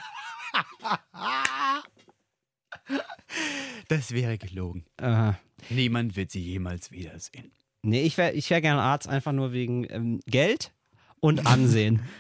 [3.89, 4.85] Das wäre gelogen.
[4.97, 5.33] äh,
[5.69, 7.53] Niemand wird sie jemals wiedersehen.
[7.83, 10.73] nee, ich wäre ich wär gerne Arzt, einfach nur wegen ähm, Geld
[11.21, 12.03] und Ansehen.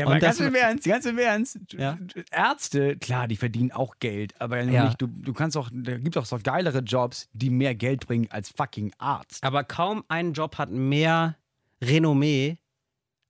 [0.00, 1.58] Ja, aber ganz im Ernst, ganz im Ernst.
[1.72, 1.98] Ja.
[2.30, 4.84] Ärzte, klar, die verdienen auch Geld, aber Ja.
[4.84, 8.28] nicht, du, du kannst auch, da gibt auch so geilere Jobs, die mehr Geld bringen
[8.30, 9.42] als fucking Arzt.
[9.44, 11.36] Aber kaum ein Job hat mehr
[11.82, 12.58] Renommee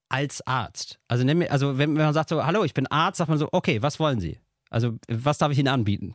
[0.08, 0.98] als Arzt.
[1.08, 4.00] Also, also wenn man sagt so, hallo, ich bin Arzt, sagt man so, okay, was
[4.00, 4.38] wollen Sie?
[4.68, 6.14] Also, was darf ich Ihnen anbieten?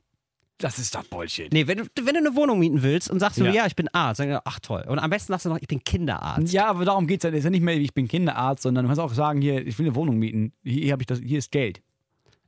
[0.57, 1.51] Das ist doch Bullshit.
[1.51, 3.51] Nee, wenn du, wenn du eine Wohnung mieten willst und sagst so, Ja.
[3.51, 4.85] ja, ich bin Arzt, dann, ach toll.
[4.87, 6.53] Und am besten sagst du noch, ich bin Kinderarzt.
[6.53, 7.29] Ja, aber darum geht es ja.
[7.31, 9.77] Es ist ja nicht mehr, ich bin Kinderarzt, sondern du kannst auch sagen, hier, ich
[9.77, 10.53] will eine Wohnung mieten.
[10.63, 11.81] Hier, hier, hab ich das, hier ist Geld.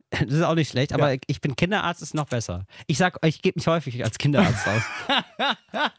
[0.10, 2.66] Das ist auch nicht schlecht, aber ich bin Kinderarzt ist noch besser.
[2.88, 4.82] Ich sag, ich gebe mich häufig als Kinderarzt aus.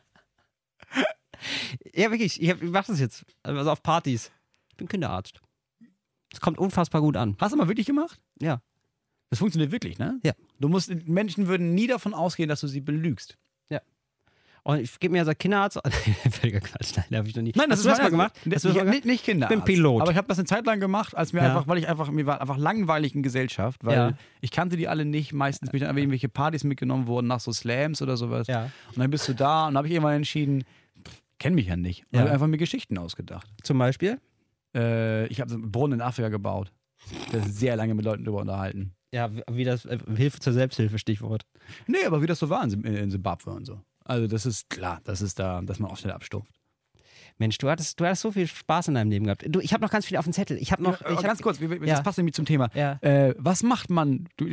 [1.94, 3.24] ja, wirklich, ich, hab- ich mach das jetzt.
[3.42, 4.32] Also auf Partys.
[4.70, 5.40] Ich bin Kinderarzt.
[6.32, 7.36] Es kommt unfassbar gut an.
[7.38, 8.18] Hast du mal wirklich gemacht?
[8.40, 8.60] Ja.
[9.30, 10.18] Das funktioniert wirklich, ne?
[10.22, 10.32] Ja.
[10.58, 13.36] Du musst, Menschen würden nie davon ausgehen, dass du sie belügst.
[14.64, 15.78] Und ich gebe mir als Kinderarzt.
[16.30, 17.52] Völliger Quatsch, nein, habe ich noch nie.
[17.56, 18.34] Nein, das Hast du das ist mal gemacht?
[18.44, 18.88] Das mal gemacht?
[18.90, 19.56] nicht, nicht Kinderarzt.
[19.56, 20.02] Ich bin Pilot.
[20.02, 21.46] Aber ich habe das eine Zeit lang gemacht, als mir Ja.
[21.46, 24.12] einfach, weil ich einfach, mir war einfach langweilig in Gesellschaft, weil Ja.
[24.42, 25.32] ich kannte die alle nicht.
[25.32, 28.46] Meistens bin ich dann einfach irgendwelche Partys mitgenommen worden nach so Slams oder sowas.
[28.46, 28.64] Ja.
[28.88, 30.64] Und dann bist du da und habe ich irgendwann entschieden,
[31.38, 32.02] kenn mich ja nicht.
[32.12, 32.20] Und Ja.
[32.22, 33.48] habe einfach mir Geschichten ausgedacht.
[33.62, 34.20] Zum Beispiel?
[34.74, 36.72] Äh, ich habe so einen Brunnen in Afrika gebaut.
[37.32, 38.92] Das ist sehr lange mit Leuten drüber unterhalten.
[39.12, 41.46] Ja, wie- das äh, Hilfe zur Selbsthilfe, Stichwort.
[41.86, 43.80] Nee, aber wie das so war in, Sim- in Zimbabwe und so.
[44.04, 46.52] Also das ist klar, das ist da, dass man auch schnell abstumpft.
[47.40, 49.44] Mensch, du hattest, du hattest so viel Spaß in deinem Leben gehabt.
[49.48, 50.56] Du, ich habe noch ganz viel auf dem Zettel.
[50.58, 50.94] Ich habe noch.
[51.00, 52.02] Ja, ich aber hab, ganz kurz, das Ja.
[52.02, 52.68] passt nämlich zum Thema.
[52.74, 52.98] Ja.
[53.00, 54.28] Äh, was macht man?
[54.36, 54.46] Du,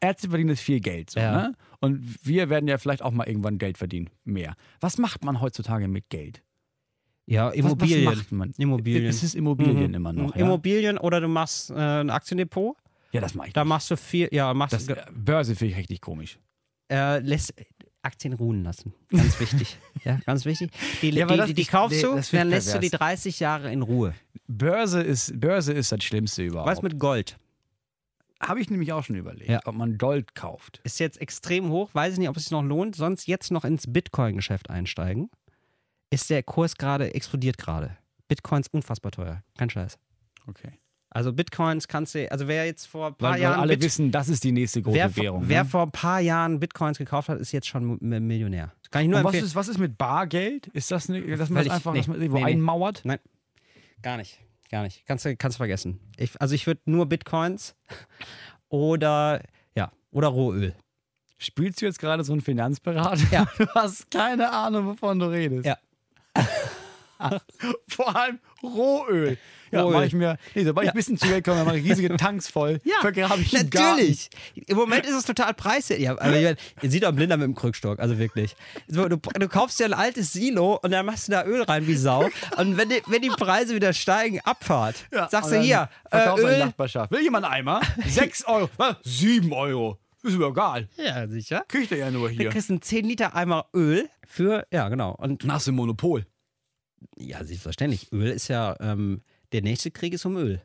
[0.00, 1.54] Ärzte verdienen jetzt viel Geld, so, ne?
[1.80, 4.54] Und wir werden ja vielleicht auch mal irgendwann Geld verdienen, mehr.
[4.80, 6.42] Was macht man heutzutage mit Geld?
[7.26, 8.06] Ja, Was- Immobilien.
[8.06, 8.50] Was macht man?
[8.58, 9.06] Immobilien.
[9.06, 9.94] Es ist Immobilien Mhm.
[9.94, 10.34] immer noch.
[10.34, 12.76] Ja, Immobilien oder du machst äh, ein Aktiendepot.
[13.14, 13.52] Ja das mache ich.
[13.54, 13.68] Da nicht.
[13.68, 14.28] machst du viel.
[14.32, 16.38] Ja, machst das, äh, Börse finde ich richtig komisch.
[16.90, 17.54] äh, lässt
[18.02, 18.92] Aktien ruhen lassen.
[19.10, 19.78] Ganz wichtig.
[20.04, 20.70] ja, ganz wichtig.
[21.00, 23.22] Die, Ja, die, das- die, die kaufst du, dann lässt du die pervers.
[23.22, 24.14] 30 Jahre in Ruhe.
[24.46, 26.70] Börse ist, Börse ist das Schlimmste überhaupt.
[26.70, 27.38] Was mit Gold?
[28.42, 29.60] Habe ich nämlich auch schon überlegt, Ja.
[29.64, 30.80] ob man Gold kauft.
[30.84, 31.88] Ist jetzt extrem hoch.
[31.94, 32.94] Weiß ich nicht, ob es sich noch lohnt.
[32.94, 35.30] Sonst jetzt noch ins Bitcoin-Geschäft einsteigen.
[36.10, 37.96] Ist der Kurs gerade, explodiert gerade.
[38.28, 39.42] Bitcoin ist unfassbar teuer.
[39.56, 39.96] Kein Scheiß.
[40.46, 40.72] Okay.
[41.14, 43.84] Also Bitcoins kannst du, also wer jetzt vor ein paar Weil, weil Jahren alle Bit-
[43.84, 45.44] wissen, das ist die nächste große wer, Währung.
[45.46, 45.70] wer ne?
[45.70, 48.72] vor ein paar Jahren Bitcoins gekauft hat, ist jetzt schon Millionär.
[48.82, 50.66] Das kann ich nur Und was ist, was ist mit Bargeld?
[50.68, 53.04] Ist das, ne, dass man das einfach nee, man irgendwo nee, einmauert?
[54.02, 54.40] Gar nicht.
[54.72, 55.06] Gar nicht.
[55.06, 56.00] Kannst du kannst du vergessen.
[56.16, 57.76] Ich, also ich würde nur Bitcoins
[58.68, 59.40] oder
[59.76, 60.74] ja, oder Rohöl.
[61.38, 63.22] Spielst du jetzt gerade so einen Finanzberater?
[63.30, 63.46] Ja.
[63.56, 65.64] Du hast keine Ahnung, wovon du redest.
[65.64, 65.78] Ja.
[67.88, 69.38] Vor allem Rohöl.
[69.70, 69.94] Ja, Rohöl.
[69.94, 70.36] mache ich mir.
[70.54, 72.80] Nee, sobald ich ein bisschen zu Geld komme, dann mache ich riesige Tanks voll.
[72.84, 73.52] Ja, vergrabe ich.
[73.52, 74.30] Natürlich.
[74.66, 76.00] Im Moment ist es total preiswert.
[76.00, 78.54] Ja, aber ihr seht doch ein Blinder mit dem Krückstock, also wirklich.
[78.88, 81.96] Du, du kaufst dir ein altes Silo und dann machst du da Öl rein wie
[81.96, 82.28] Sau.
[82.56, 84.96] Und wenn die, wenn die Preise wieder steigen, Abfahrt.
[85.12, 86.66] Ja, Sagst du hier, äh, verkaufst du in der Öl.
[86.66, 87.10] Nachbarschaft.
[87.10, 87.80] Will jemand einen Eimer?
[88.06, 88.68] Sechs Euro.
[88.76, 88.96] Was?
[89.02, 89.98] Sieben Euro.
[90.22, 90.88] Ist mir egal.
[90.96, 91.64] Ja, sicher.
[91.68, 92.48] Kriegt er ja nur Du hier.
[92.50, 95.12] kriegst einen 10 Liter Eimer Öl für, ja, genau.
[95.16, 96.24] Und Hast du ein Monopol.
[97.16, 98.12] Ja, selbstverständlich.
[98.12, 100.60] Öl ist ja, ähm, der nächste Krieg ist um Öl.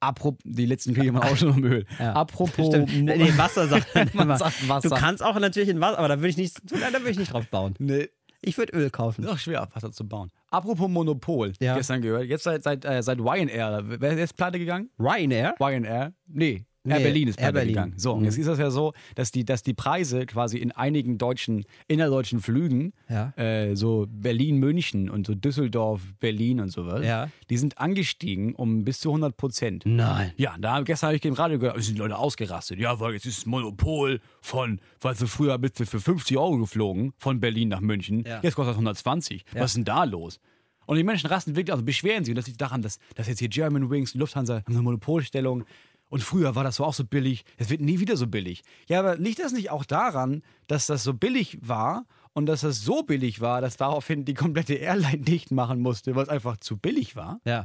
[0.00, 1.86] Apropos, die letzten kriege man auch schon um Öl.
[1.98, 2.12] Ja.
[2.14, 2.66] Apropos.
[2.66, 2.92] Stimmt.
[3.02, 4.88] Nee, Wasser sagt man sagt Wasser.
[4.88, 7.32] Du kannst auch natürlich in Wasser, aber da würde ich nicht, da würde ich nicht
[7.32, 7.74] drauf bauen.
[7.78, 8.08] Nee.
[8.44, 9.22] Ich würde Öl kaufen.
[9.22, 10.32] Ist auch schwer, Wasser zu bauen.
[10.50, 11.76] Apropos Monopol, Ja.
[11.76, 12.24] gestern gehört.
[12.24, 13.84] Jetzt seit, seit, äh, seit Ryanair.
[13.86, 14.90] Wer ist jetzt pleite gegangen?
[14.98, 15.54] Ryanair?
[15.60, 16.12] Ryanair?
[16.26, 16.64] Nee.
[16.84, 17.74] Air Nee, Berlin ist Air pleite Berlin.
[17.74, 17.92] gegangen.
[17.96, 18.24] So, und Mhm.
[18.24, 22.40] jetzt ist das ja so, dass die, dass die Preise quasi in einigen deutschen, innerdeutschen
[22.40, 23.32] Flügen, Ja.
[23.36, 27.28] äh, so Berlin-München und so Düsseldorf, Berlin und sowas, Ja.
[27.50, 29.84] die sind angestiegen um bis zu 100 Prozent.
[29.86, 30.32] Nein.
[30.36, 32.78] Ja, da gestern habe ich im Radio gehört, sind Leute ausgerastet.
[32.80, 36.58] Ja, weil jetzt ist es Monopol von, weil du früher bist du für 50 Euro
[36.58, 38.24] geflogen von Berlin nach München.
[38.26, 38.40] Ja.
[38.42, 39.44] Jetzt kostet das 120.
[39.54, 39.60] Ja.
[39.60, 40.40] Was ist denn da los?
[40.84, 42.32] Und die Menschen rasten wirklich, also beschweren sich.
[42.32, 45.64] Und das liegt daran, dass, dass jetzt hier German Wings Lufthansa haben eine Monopolstellung.
[46.12, 47.46] Und früher war das so auch so billig.
[47.56, 48.60] Es wird nie wieder so billig.
[48.86, 52.82] Ja, aber liegt das nicht auch daran, dass das so billig war und dass das
[52.84, 56.76] so billig war, dass daraufhin die komplette Airline dicht machen musste, weil es einfach zu
[56.76, 57.40] billig war?
[57.46, 57.64] Ja.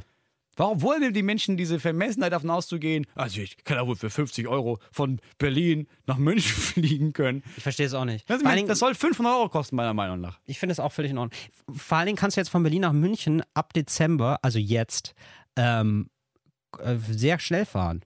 [0.56, 3.06] Warum wollen denn die Menschen diese Vermessenheit davon auszugehen?
[3.14, 7.42] Also ich kann ja wohl für 50 Euro von Berlin nach München fliegen können.
[7.58, 8.28] Ich verstehe es auch nicht.
[8.30, 10.40] Allen Dingen- das soll 500 Euro kosten, meiner Meinung nach.
[10.46, 11.38] Ich finde es auch völlig in Ordnung.
[11.76, 15.14] Vor allen Dingen kannst du jetzt von Berlin nach München ab Dezember, also jetzt,
[15.54, 16.08] ähm,
[16.78, 18.00] äh, sehr schnell fahren.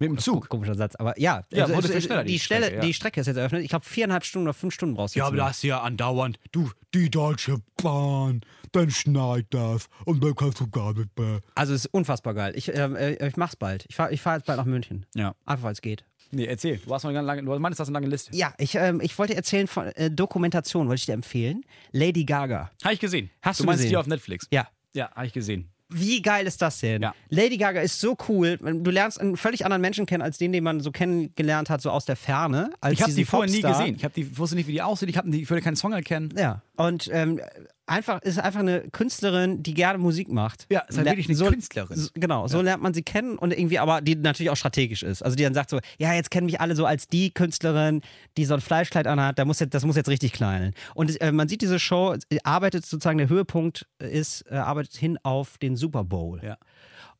[0.00, 0.48] Mit dem Zug.
[0.48, 2.82] Komischer Satz, aber ja, Ja, also, wurde viel schneller, die, die Stelle, Strecke, ja.
[2.82, 3.62] die Strecke ist jetzt eröffnet.
[3.62, 6.38] Ich glaube, viereinhalb Stunden oder fünf Stunden brauchst du Ja, aber das ist ja andauernd.
[6.52, 8.42] Du, die Deutsche Bahn,
[8.72, 11.40] dann schneit das und dann kannst du gar nicht mehr.
[11.54, 12.52] Also es ist unfassbar geil.
[12.56, 13.86] Ich, ähm, äh, ich mach's bald.
[13.88, 15.06] Ich fahre ich fahr jetzt bald nach München.
[15.14, 15.34] Ja.
[15.44, 16.04] Einfach weil es geht.
[16.32, 16.78] Nee, erzähl.
[16.78, 18.34] Du, hast noch eine lange, du meinst, du hast eine lange Liste.
[18.36, 21.64] Ja, ich, ähm, ich wollte erzählen von äh, Dokumentation, wollte ich dir empfehlen.
[21.92, 22.70] Lady Gaga.
[22.82, 23.30] Habe ich gesehen.
[23.42, 23.90] Hast du du meinst gesehen?
[23.90, 24.46] die auf Netflix?
[24.50, 24.68] Ja.
[24.92, 25.70] Ja, habe ich gesehen.
[25.88, 27.02] Wie geil ist das denn?
[27.02, 27.14] Ja.
[27.28, 28.58] Lady Gaga ist so cool.
[28.58, 31.90] Du lernst einen völlig anderen Menschen kennen, als den, den man so kennengelernt hat, so
[31.90, 32.70] aus der Ferne.
[32.90, 33.96] Ich habe die vorher nie gesehen.
[33.96, 35.08] Ich, die, wusste nicht, wie die aussieht.
[35.08, 36.34] Ich, hab die, ich würde keinen Song erkennen.
[36.36, 36.62] Ja.
[36.76, 37.40] Und ähm,
[37.86, 40.66] einfach ist einfach eine Künstlerin, die gerne Musik macht.
[40.70, 41.96] Ja, ist halt wirklich eine so, Künstlerin.
[41.96, 45.22] So, genau, so lernt man sie kennen und irgendwie aber die natürlich auch strategisch ist.
[45.22, 48.02] Also die dann sagt so, ja, jetzt kennen mich alle so als die Künstlerin,
[48.36, 50.74] die so ein Fleischkleid anhat, da muss jetzt, das muss jetzt richtig knallen.
[50.94, 55.18] Und äh, man sieht diese Show, äh, arbeitet sozusagen, der Höhepunkt ist, äh, arbeitet hin
[55.22, 56.40] auf den Super Bowl.
[56.42, 56.58] Ja.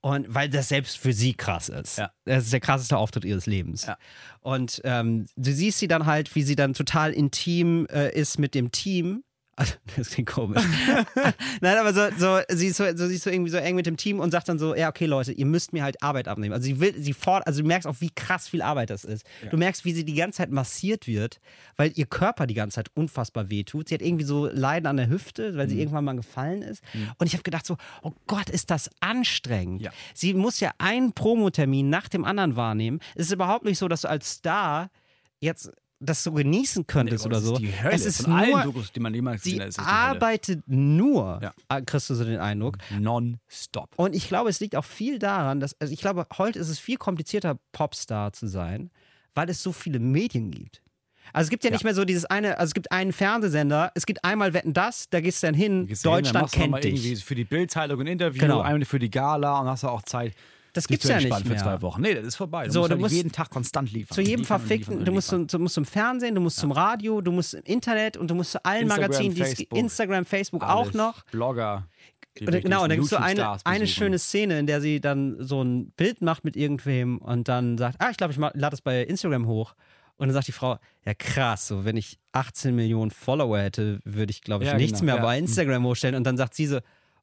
[0.01, 1.99] Und weil das selbst für sie krass ist.
[1.99, 2.13] Ja.
[2.25, 3.87] Das ist der krasseste Auftritt ihres Lebens.
[3.87, 3.97] Ja.
[4.41, 8.55] Und ähm, du siehst sie dann halt, wie sie dann total intim äh, ist mit
[8.55, 9.25] dem Team.
[9.57, 10.63] Also, das klingt komisch.
[11.61, 13.87] Nein, aber so, so, sie, ist so, so, sie ist so irgendwie so eng mit
[13.87, 16.53] dem Team und sagt dann so, ja, okay, Leute, ihr müsst mir halt Arbeit abnehmen.
[16.53, 19.27] Also sie will, sie fordert, also du merkst auch, wie krass viel Arbeit das ist.
[19.51, 21.41] Du merkst, wie sie die ganze Zeit massiert wird,
[21.77, 23.89] weil ihr Körper die ganze Zeit unfassbar wehtut.
[23.89, 26.83] Sie hat irgendwie so Leiden an der Hüfte, weil sie irgendwann mal gefallen ist.
[27.19, 29.81] Und ich habe gedacht so, oh Gott, ist das anstrengend.
[29.81, 29.91] Ja.
[30.15, 33.01] Sie muss ja einen Promotermin nach dem anderen wahrnehmen.
[33.15, 34.91] Es ist überhaupt nicht so, dass du als Star
[35.41, 37.57] jetzt das so genießen könntest Nee, oder so.
[37.57, 37.95] Die Hölle.
[37.95, 39.89] es ist Von allen nur, Dokus, die man jemals gesehen hat, ist Hölle.
[39.89, 41.55] arbeitet nur, Ja.
[41.69, 42.77] äh, kriegst du so den Eindruck.
[42.99, 43.91] Non-stop.
[43.97, 46.79] Und ich glaube, es liegt auch viel daran, dass, also ich glaube, heute ist es
[46.79, 48.91] viel komplizierter, Popstar zu sein,
[49.35, 50.83] weil es so viele Medien gibt.
[51.33, 54.07] Also es gibt ja, nicht mehr so dieses eine, also es gibt einen Fernsehsender, es
[54.07, 56.85] gibt einmal Wetten das, da gehst du dann hin, Gehst du hin, dann Deutschland kennt
[56.85, 57.25] dich.
[57.25, 58.61] Für die Bildzeitung ein Interview, Genau.
[58.61, 60.35] einmal für die Gala und hast du auch Zeit.
[60.77, 61.41] Das gibt's ja nicht mehr.
[61.41, 62.01] für zwei Wochen.
[62.03, 62.67] Nee, das ist vorbei.
[62.67, 64.15] Du So, musst, du halt musst jeden Tag konstant liefern.
[64.15, 65.49] Zu jedem liefern verfickten, liefern du musst, liefern.
[65.49, 68.35] zum, du musst zum Fernsehen, du musst zum Radio, du musst im Internet und du
[68.35, 69.37] musst zu allen Instagram, Magazinen.
[69.37, 69.79] Facebook.
[69.79, 70.95] Instagram, Facebook auch Alles.
[70.95, 71.25] noch.
[71.33, 71.89] Blogger.
[72.43, 75.37] Oder, genau, und dann gibt es so eine, eine schöne Szene, in der sie dann
[75.41, 78.83] so ein Bild macht mit irgendwem und dann sagt, ah, ich glaube, ich lade das
[78.83, 79.75] bei Instagram hoch.
[80.19, 84.31] Und dann sagt die Frau, ja krass, so wenn ich 18 Millionen Follower hätte, würde
[84.31, 85.23] ich, glaube ich, Ja, nichts genau, mehr ja.
[85.23, 86.15] bei Instagram hochstellen.
[86.15, 86.79] Und dann sagt sie so,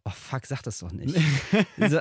[0.06, 1.16] oh fuck, sag das doch nicht.
[1.78, 2.00] so,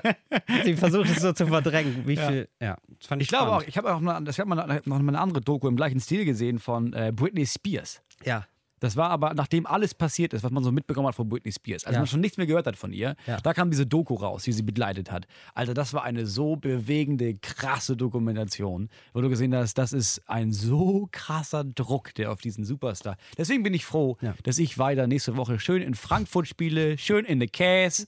[0.64, 2.06] sie versucht es so zu verdrängen.
[2.06, 4.46] Wie viel, ja, das fand ich Ich glaube auch, ich habe auch mal, ich hab
[4.46, 8.02] mal noch mal eine andere Doku im gleichen Stil gesehen von äh, Britney Spears.
[8.24, 8.46] Ja,
[8.82, 11.84] Das war aber, nachdem alles passiert ist, was man so mitbekommen hat von Britney Spears,
[11.84, 12.00] als Ja.
[12.00, 13.40] man schon nichts mehr gehört hat von ihr, Ja.
[13.40, 15.26] da kam diese Doku raus, die sie begleitet hat.
[15.54, 20.52] Also das war eine so bewegende, krasse Dokumentation, wo du gesehen hast, das ist ein
[20.52, 23.16] so krasser Druck, der auf diesen Superstar.
[23.38, 24.34] Deswegen bin ich froh, Ja.
[24.42, 28.06] dass ich weiter nächste Woche schön in Frankfurt spiele, schön in the Käse.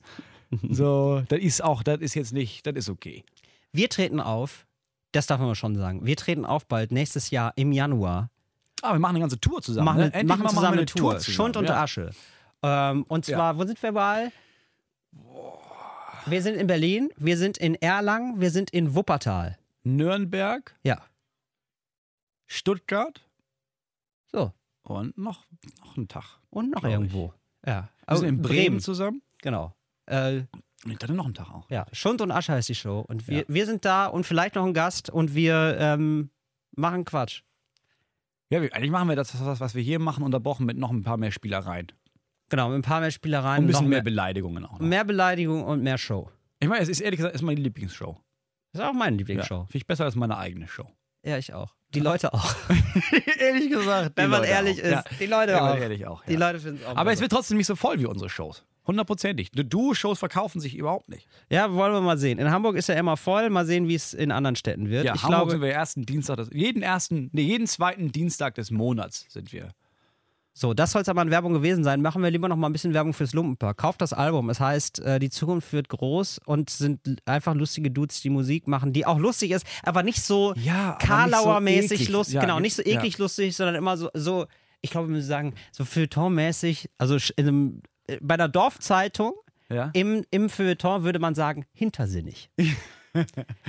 [0.71, 3.23] So, das ist auch, das ist jetzt nicht, das ist okay.
[3.73, 4.67] wir treten auf,
[5.13, 8.31] das darf man mal schon sagen, wir treten auf bald nächstes Jahr im Januar
[8.83, 9.85] Ah, wir machen eine ganze Tour zusammen.
[9.87, 10.15] machen, ne?
[10.15, 11.21] eine- machen mal zusammen wir eine Tour.
[11.21, 11.83] Schund und ja.
[11.83, 12.11] Asche.
[12.63, 13.37] Ähm, und Ja.
[13.37, 14.33] zwar, wo sind wir überall?
[16.27, 19.59] Wir sind in Berlin, wir sind in Erlangen, wir sind in Wuppertal.
[19.85, 21.03] Nürnberg, Ja,
[22.47, 23.21] Stuttgart
[24.33, 24.53] so.
[24.83, 25.45] und noch,
[25.83, 26.25] noch einen Tag.
[26.51, 26.95] Und noch Glaub ich.
[26.95, 27.35] irgendwo.
[27.67, 27.89] Ja.
[28.07, 29.23] Wir sind Oh, in Bremen, zusammen.
[29.43, 29.75] Genau.
[30.07, 30.43] Äh,
[30.85, 31.69] Und dann noch einen Tag auch.
[31.71, 33.01] ja, Schund und Asche heißt die Show.
[33.07, 33.45] Und wir, Ja.
[33.49, 36.31] wir sind da und vielleicht noch ein Gast und wir ähm,
[36.77, 37.43] machen Quatsch.
[38.51, 41.31] Ja, eigentlich machen wir das, was, wir hier machen, unterbrochen mit noch ein paar mehr
[41.31, 41.89] Spielereien.
[42.51, 43.59] Genau, mit ein paar mehr Spielereien.
[43.59, 44.79] Und ein bisschen noch mehr Beleidigungen auch.
[44.79, 44.87] Noch.
[44.87, 46.31] mehr Beleidigung und mehr Show.
[46.61, 48.17] Ich meine, es ist ehrlich gesagt ist meine Lieblingsshow.
[48.73, 49.19] Das ist auch meine Ja.
[49.19, 49.65] Lieblingsshow.
[49.65, 50.89] Finde ich besser als meine eigene Show.
[51.25, 51.75] Ja, ich auch.
[51.95, 52.55] Die Leute auch.
[53.39, 54.13] ehrlich gesagt.
[54.17, 54.85] Wenn die man Leute ehrlich auch.
[54.85, 54.91] ist.
[54.91, 55.05] Ja.
[55.19, 55.77] Die Leute auch.
[55.77, 56.25] ehrlich auch.
[56.25, 56.39] Die ja.
[56.39, 56.97] Leute finden es auch.
[56.97, 57.23] Aber es besser.
[57.23, 58.65] wird trotzdem nicht so voll wie unsere Shows.
[58.87, 59.51] Hundertprozentig.
[59.53, 61.27] Duo-Shows verkaufen sich überhaupt nicht.
[61.49, 62.39] Ja, wollen wir mal sehen.
[62.39, 63.49] In Hamburg ist ja immer voll.
[63.51, 65.05] Mal sehen, wie es in anderen Städten wird.
[65.07, 68.55] Ja, ich Hamburg glaube, sind wir ersten Dienstag, des, jeden ersten, nee, jeden zweiten Dienstag
[68.57, 69.71] des Monats sind wir.
[70.57, 72.01] So, das soll es aber an Werbung gewesen sein.
[72.01, 73.75] Machen wir lieber noch mal ein bisschen Werbung fürs Lumpenpaar.
[73.75, 74.51] Kauft das Album.
[74.51, 78.93] Es heißt, äh, die Zukunft wird groß und sind einfach lustige Dudes, die Musik machen,
[78.93, 82.35] die auch lustig ist, aber nicht so Ja, Karlauer-mäßig so lustig.
[82.37, 82.61] Ja, genau, ja.
[82.61, 84.47] nicht so eklig lustig, sondern immer so, so
[84.81, 87.83] ich glaube, wir müssen sagen, so Feuilleton-mäßig, also in einem,
[88.21, 89.35] bei einer Dorfzeitung
[89.69, 89.91] Ja?
[89.95, 92.51] im, im Feuilleton würde man sagen, hintersinnig.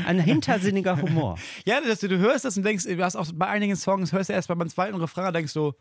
[0.05, 1.37] Ein hintersinniger Humor.
[1.65, 4.29] Ja, dass du, du hörst das und denkst, du hast auch bei einigen Songs, hörst
[4.29, 5.73] du erst beim zweiten Refrain, denkst du,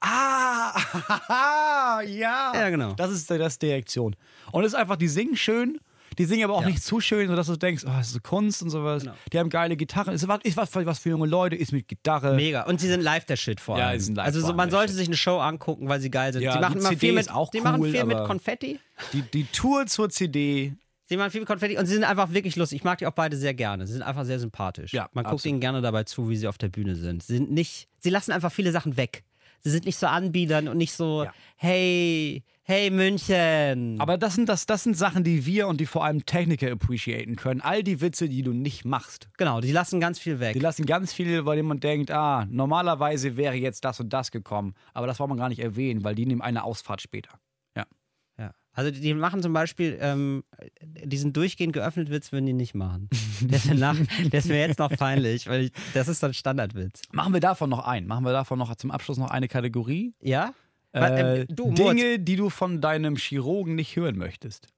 [0.00, 2.52] ah, ja.
[2.54, 2.92] Ja, genau.
[2.94, 4.16] Das ist, das ist die Reaktion.
[4.50, 5.78] Und es ist einfach, die singen schön,
[6.18, 6.68] die singen aber auch Ja.
[6.68, 9.02] nicht zu schön, sodass du denkst, oh, das ist so Kunst und sowas.
[9.02, 9.14] Genau.
[9.32, 10.14] Die haben geile Gitarren.
[10.14, 12.34] Ist was, ist was, für- was für junge Leute, ist mit Gitarre.
[12.34, 12.62] Mega.
[12.64, 13.98] Und sie sind live der Shit vor Ja, allem.
[13.98, 16.42] sie sind live also so, man sollte sich eine Show angucken, weil sie geil sind.
[16.42, 18.78] Ja, sie machen die immer viel mit, auch machen cool, viel mit Konfetti.
[19.12, 20.74] Die, die Tour zur CD.
[21.06, 22.76] Sie machen viel mit Konfetti und sie sind einfach wirklich lustig.
[22.78, 23.86] Ich mag die auch beide sehr gerne.
[23.86, 24.92] Sie sind einfach sehr sympathisch.
[24.94, 25.44] Ja, Man guckt absolut.
[25.52, 27.22] ihnen gerne dabei zu, wie sie auf der Bühne sind.
[27.22, 29.24] Sie sind nicht, sie lassen einfach viele Sachen weg.
[29.60, 31.34] Sie sind nicht so anbiedern und nicht so, Ja.
[31.56, 34.00] hey, hey München.
[34.00, 37.36] Aber das sind, das, das sind Sachen, die wir und die vor allem Techniker appreciaten
[37.36, 37.60] können.
[37.60, 39.28] All die Witze, die du nicht machst.
[39.36, 40.54] genau, die lassen ganz viel weg.
[40.54, 44.30] Die lassen ganz viel, bei dem man denkt, ah, normalerweise wäre jetzt das und das
[44.30, 44.74] gekommen.
[44.94, 47.38] Aber das wollen wir gar nicht erwähnen, weil die nehmen eine Ausfahrt später.
[47.76, 47.84] Ja.
[48.38, 48.52] Ja.
[48.72, 50.44] Also die machen zum Beispiel ähm,
[50.82, 53.08] diesen durchgehend geöffnet Witz, würden die nicht machen.
[53.40, 56.32] Der ist mir, nach, der ist mir jetzt noch peinlich, weil ich, das ist ein
[56.32, 57.02] Standardwitz.
[57.10, 58.06] Machen wir davon noch einen.
[58.06, 60.14] Machen wir davon noch zum Abschluss noch eine Kategorie.
[60.20, 60.54] Ja?
[60.92, 64.68] Weil, Äh, ähm, du, Dinge, die du von deinem Chirurgen nicht hören möchtest.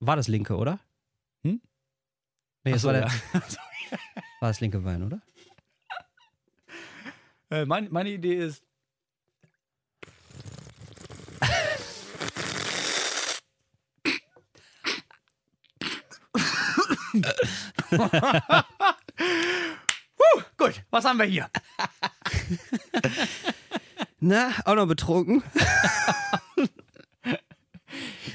[0.00, 0.78] war das linke, oder?
[1.42, 1.60] Hm?
[2.64, 3.40] Nee, das Achso, war, der, ja.
[4.40, 5.20] war das linke Bein, oder?
[7.50, 8.62] äh, mein, meine Idee ist.
[20.16, 21.48] Puh, gut, was haben wir hier?
[24.20, 25.42] Na, auch noch betrunken.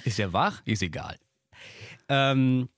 [0.05, 0.61] Ist er wach?
[0.65, 1.17] Ist egal.
[2.09, 2.69] Ähm,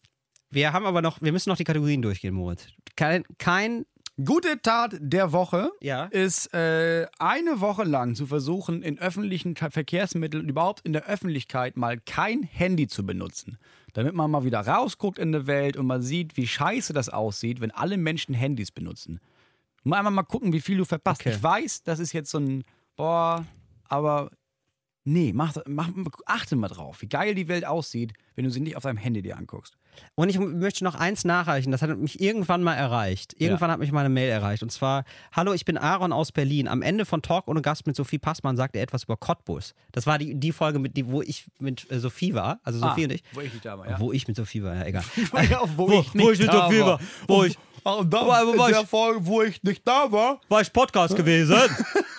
[0.49, 2.67] wir haben aber noch, wir müssen noch die Kategorien durchgehen, Moritz.
[2.95, 3.85] Kein, kein
[4.23, 6.05] Gute Tat der Woche Ja.
[6.05, 11.75] ist äh, eine Woche lang zu versuchen, in öffentlichen Verkehrsmitteln und überhaupt in der Öffentlichkeit
[11.75, 13.57] mal kein Handy zu benutzen.
[13.91, 17.59] Damit man mal wieder rausguckt in der Welt und mal sieht, wie scheiße das aussieht,
[17.59, 19.19] wenn alle Menschen Handys benutzen.
[19.83, 21.19] Mal einmal mal gucken, wie viel du verpasst.
[21.21, 21.31] Okay.
[21.35, 22.63] Ich weiß, das ist jetzt so ein,
[22.95, 23.45] boah,
[23.87, 24.29] aber
[25.03, 25.89] nee, mach, mach,
[26.25, 29.21] achte mal drauf, wie geil die Welt aussieht, wenn du sie nicht auf deinem Handy
[29.21, 29.77] dir anguckst.
[30.15, 33.33] Und ich möchte noch eins nachreichen, das hat mich irgendwann mal erreicht.
[33.39, 34.61] Irgendwann hat mich meine Mail erreicht.
[34.61, 36.67] Und zwar, hallo, ich bin Aaron aus Berlin.
[36.67, 39.73] Am Ende von Talk ohne Gast mit Sophie Passmann sagt er etwas über Cottbus.
[39.93, 43.05] Das war die, die Folge, mit, die, wo ich mit äh, Sophie war, also Sophie
[43.05, 43.23] und ich.
[43.31, 43.97] Wo ich nicht da war, ja.
[43.99, 45.03] Wo ich mit Sophie war, ja egal.
[45.49, 46.99] Ja, wo, Wo- ich wo ich mit da Sophie war.
[47.27, 50.11] Wo ich- und dann Wo- wo in war der ich- Folge, wo ich nicht da
[50.11, 50.41] war.
[50.49, 51.55] war ich Podcast gewesen.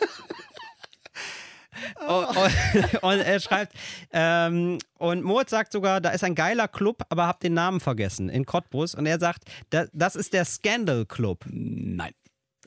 [2.09, 3.73] und, und, und er schreibt,
[4.13, 8.29] ähm, und Moritz sagt sogar, da ist ein geiler Club, aber hab den Namen vergessen,
[8.29, 8.95] in Cottbus.
[8.95, 11.45] Und er sagt, da, das ist der Scandal Club.
[11.49, 12.13] Nein,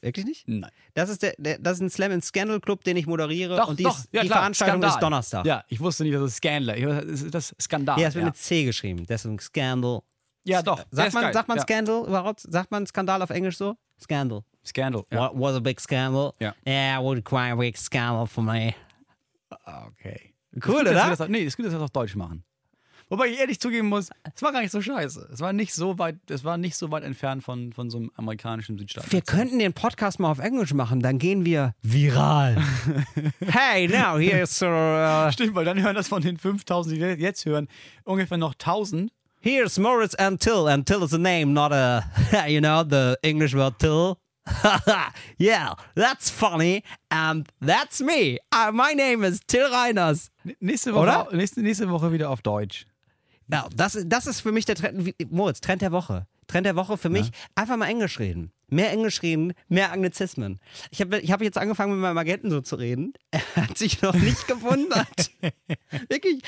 [0.01, 0.47] Wirklich nicht?
[0.47, 0.71] nein.
[0.93, 3.57] Das ist, der, der, das ist ein Slam and Scandal Club, den ich moderiere.
[3.57, 4.89] Doch, und die, doch, ist, ja, die klar, Veranstaltung Skandal.
[4.89, 5.45] ist Donnerstag.
[5.45, 7.33] Ja, ich wusste nicht, dass es Scandal ist.
[7.33, 7.99] Das Skandal.
[7.99, 8.27] Ja, es wird ja.
[8.27, 9.05] mit C geschrieben.
[9.07, 10.01] Deswegen Scandal.
[10.45, 10.83] ja, doch.
[10.91, 11.33] Sagt man, geil.
[11.33, 11.63] sagt man ja.
[11.63, 12.41] Scandal überhaupt?
[12.41, 13.75] Sagt man Skandal auf Englisch so?
[13.99, 14.43] Scandal.
[14.65, 15.03] Scandal.
[15.11, 15.31] Ja.
[15.31, 16.33] What was a big scandal?
[16.39, 16.53] Ja.
[16.65, 18.73] Yeah, would quite a big scandal for me.
[19.49, 20.33] Ah, Okay.
[20.65, 21.15] Cool, wir oder?
[21.15, 22.43] Das, nee, ist gut, dass wir das auf Deutsch machen.
[23.11, 25.29] Wobei ich ehrlich zugeben muss, es war gar nicht so scheiße.
[25.33, 28.11] Es war nicht so weit, es war nicht so weit entfernt von, von so einem
[28.15, 29.11] amerikanischen Südstaat.
[29.11, 32.57] Wir könnten den Podcast mal auf Englisch machen, dann gehen wir viral.
[33.47, 37.45] hey, now here's uh, Stimmt, weil dann hören das von den 5000, die wir jetzt
[37.45, 37.67] hören,
[38.03, 39.11] ungefähr noch 1000.
[39.41, 42.03] here's Moritz and Till, and Till is a name, not a
[42.47, 44.17] you know the English word Till.
[45.37, 48.39] yeah, that's funny, and that's me.
[48.51, 50.29] Uh, my name is Till Reiners.
[50.61, 51.27] Nächste Woche, Oder?
[51.31, 52.85] Nächste, nächste Woche wieder auf Deutsch.
[53.51, 56.27] Ja, das, ist- das ist für mich der Trend, Moritz, Trend der Woche.
[56.47, 58.51] Trend der Woche für mich, einfach mal Englisch reden.
[58.69, 60.59] Mehr Englisch reden, mehr Anglizismen.
[60.91, 63.13] Ich habe ich hab jetzt angefangen, mit meinem Agenten so zu reden.
[63.31, 65.31] Er hat sich noch nicht gewundert.
[66.09, 66.41] Wirklich.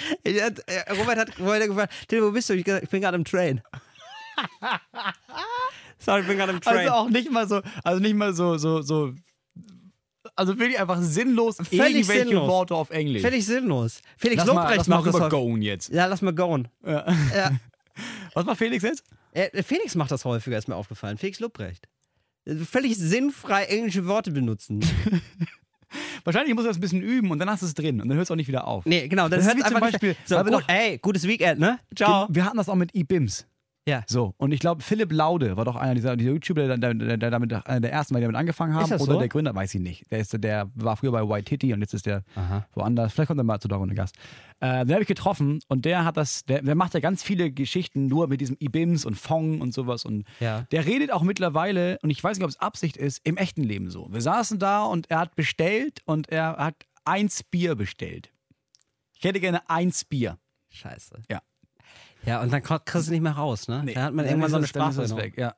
[0.99, 2.53] Robert hat vorher gefragt, Till, wo bist du?
[2.55, 3.61] Ich, ich bin gerade im Train.
[6.03, 6.77] Sorry, ich bin gerade im Train.
[6.77, 9.13] Also auch nicht mal so, also nicht mal so, so, so,
[10.35, 12.47] also wirklich einfach sinnlos Völlig irgendwelche sinnlos.
[12.47, 13.21] Worte auf Englisch.
[13.21, 14.01] Völlig sinnlos.
[14.17, 15.39] Felix lass mal, Lobrecht lass mal macht das rüber häufig.
[15.39, 15.89] goen jetzt.
[15.89, 16.67] Ja, lass mal goen.
[16.85, 17.05] Ja.
[17.35, 17.51] Ja.
[18.33, 19.03] Was macht Felix jetzt?
[19.33, 21.17] Äh, Felix macht das häufiger, ist mir aufgefallen.
[21.17, 21.87] Felix Lobrecht.
[22.69, 24.79] Völlig sinnfrei englische Worte benutzen.
[26.23, 28.15] Wahrscheinlich muss du das ein bisschen üben und dann hast du es drin und dann
[28.15, 28.85] hört es auch nicht wieder auf.
[28.85, 30.69] Nee, genau, dann Das hört es zum einfach nicht- Beispiel, So, weil wir gut, doch-
[30.69, 31.79] ey, gutes Weekend, ne?
[31.95, 32.27] Ciao.
[32.29, 33.45] Wir hatten das auch mit E-Bims.
[33.87, 34.03] Ja.
[34.05, 37.31] So, und ich glaube, Philipp Laude war doch einer dieser, dieser YouTuber, der, der, der,
[37.31, 38.83] damit, einer der ersten, die damit angefangen haben.
[38.83, 39.19] Ist das oder so?
[39.19, 40.09] der Gründer, weiß ich nicht.
[40.11, 42.67] Der, ist, der war früher bei White Titty und jetzt ist der Aha.
[42.73, 43.11] woanders.
[43.13, 44.15] Vielleicht kommt er mal zu der Runde Gast.
[44.59, 47.51] Äh, den habe ich getroffen und der hat das, der, der macht ja ganz viele
[47.51, 50.05] Geschichten nur mit diesem E-Bims und Fong und sowas.
[50.05, 50.61] Und Ja.
[50.71, 53.89] der redet auch mittlerweile, und ich weiß nicht, ob es Absicht ist, im echten Leben
[53.89, 54.07] so.
[54.11, 58.31] Wir saßen da und er hat bestellt und er hat eins Bier bestellt.
[59.17, 60.37] Ich hätte gerne eins Bier.
[60.69, 61.23] Scheiße.
[61.31, 61.41] Ja.
[62.25, 63.83] Ja, und dann kriegst du nicht mehr raus, ne?
[63.85, 65.17] Dann hat man Dann irgendwann so eine Sprache.
[65.17, 65.55] weg, ja.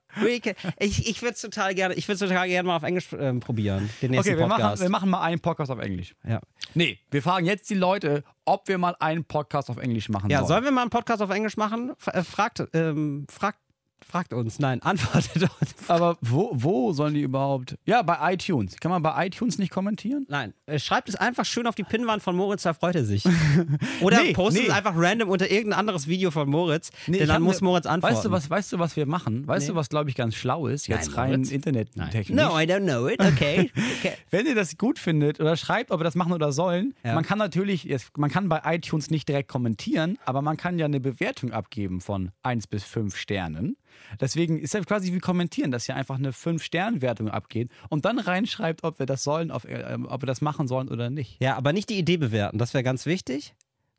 [0.79, 3.89] Ich, ich würde es total gerne, ich würde total gerne mal auf Englisch ähm, probieren.
[4.01, 4.81] Den nächsten Okay, wir machen, Podcast.
[4.81, 6.15] wir machen mal einen Podcast auf Englisch.
[6.27, 6.39] ja.
[6.75, 10.39] Nee, wir fragen jetzt die Leute, ob wir mal einen Podcast auf Englisch machen ja,
[10.39, 10.47] sollen.
[10.47, 11.93] sollen wir mal einen Podcast auf Englisch machen?
[12.07, 13.59] Äh, fragt, ähm, fragt,
[14.03, 15.75] fragt uns, nein, antwortet uns.
[15.87, 17.75] Aber wo, wo sollen die überhaupt?
[17.85, 18.75] Ja, bei iTunes.
[18.79, 20.25] Kann man bei iTunes nicht kommentieren?
[20.29, 23.23] Nein, äh, schreibt es einfach schön auf die Pinnwand von Moritz, da freut er sich.
[24.01, 24.67] Oder Nee, postet nee.
[24.69, 27.85] es einfach random unter irgendein anderes Video von Moritz, denn ich dann muss ne- Moritz
[27.85, 28.15] antworten.
[28.15, 29.47] Weißt du, was, weißt du, was wir machen?
[29.47, 29.73] Weißt Nee.
[29.73, 30.87] du, was, glaube ich, ganz schlau ist?
[30.87, 31.51] Jetzt Nein, rein Moritz.
[31.51, 32.29] internettechnisch.
[32.37, 33.71] No, I don't know it, okay.
[33.99, 34.13] okay.
[34.29, 37.13] Wenn ihr das gut findet oder schreibt, ob wir das machen oder sollen, Ja.
[37.15, 40.85] man kann natürlich, jetzt- man kann bei iTunes nicht direkt kommentieren, aber man kann ja
[40.85, 43.75] eine Bewertung abgeben von 1 bis 5 Sternen.
[44.19, 48.83] Deswegen ist ja quasi wie kommentieren, dass ihr einfach eine 5-Stern-Wertung abgeht und dann reinschreibt,
[48.83, 51.41] ob wir das sollen, auf, äh, ob wir das machen sollen oder nicht.
[51.41, 53.53] Ja, aber nicht die Idee bewerten, das wäre ganz wichtig,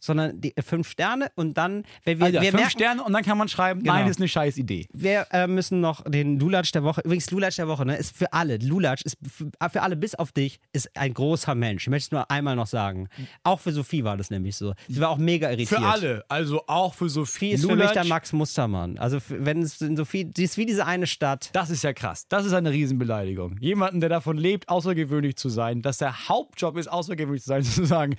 [0.04, 3.12] sondern die äh, fünf Sterne und dann, wenn wir, Also, wir fünf merken, Sterne und
[3.12, 3.94] dann kann man schreiben, Genau.
[3.94, 4.86] nein, ist eine scheiß Idee.
[4.92, 7.00] Wir äh, müssen noch den Lulatsch der Woche.
[7.04, 8.58] Übrigens, Lulatsch der Woche, ne, ist für alle.
[8.58, 11.84] Lulatsch ist für, für alle, bis auf dich, ist ein großer Mensch.
[11.84, 13.08] Ich möchte es nur einmal noch sagen.
[13.42, 14.74] Auch für Sophie war das nämlich so.
[14.88, 15.80] Sie war auch mega irritiert.
[15.80, 18.08] Für alle, also auch für Sophie ist für mich der Lulatsch.
[18.08, 18.98] Max Mustermann.
[18.98, 21.50] Also, für, wenn es in Sophie, sie ist wie diese eine Stadt.
[21.52, 22.26] Das ist ja krass.
[22.28, 23.56] Das ist eine Riesenbeleidigung.
[23.60, 27.84] Jemanden, der davon lebt, außergewöhnlich zu sein, dass der Hauptjob ist, außergewöhnlich zu sein, zu
[27.84, 28.16] sagen,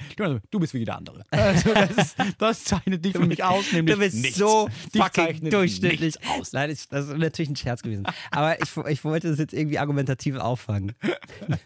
[0.52, 1.24] du bist wie jeder andere.
[1.32, 4.38] Also das, ist, das zeichnet dich für mich aus, nämlich Du bist nichts.
[4.38, 6.54] so fucking durchschnittlich aus.
[6.54, 8.06] Nein, das, das ist natürlich ein Scherz gewesen.
[8.32, 10.94] Aber ich, ich wollte das jetzt irgendwie argumentativ auffangen.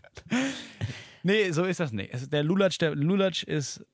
[1.23, 2.13] Nee, so ist das nicht.
[2.13, 3.85] Es, der Lulatsch, der Lulatsch ist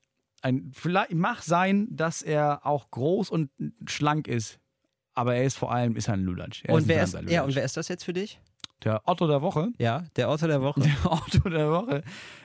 [0.41, 3.49] ein, vielleicht mag sein, dass er auch groß und
[3.87, 4.59] schlank ist,
[5.15, 6.63] aber er ist vor allem ist ein Lulatsch.
[6.65, 8.39] Er Und ein wer, ist, verdammter ja, und wer ist das jetzt für dich?
[8.83, 9.69] Der Otto der Woche.
[9.79, 10.81] Ja, der Autor der Woche.
[10.81, 12.03] Der Otto der Woche.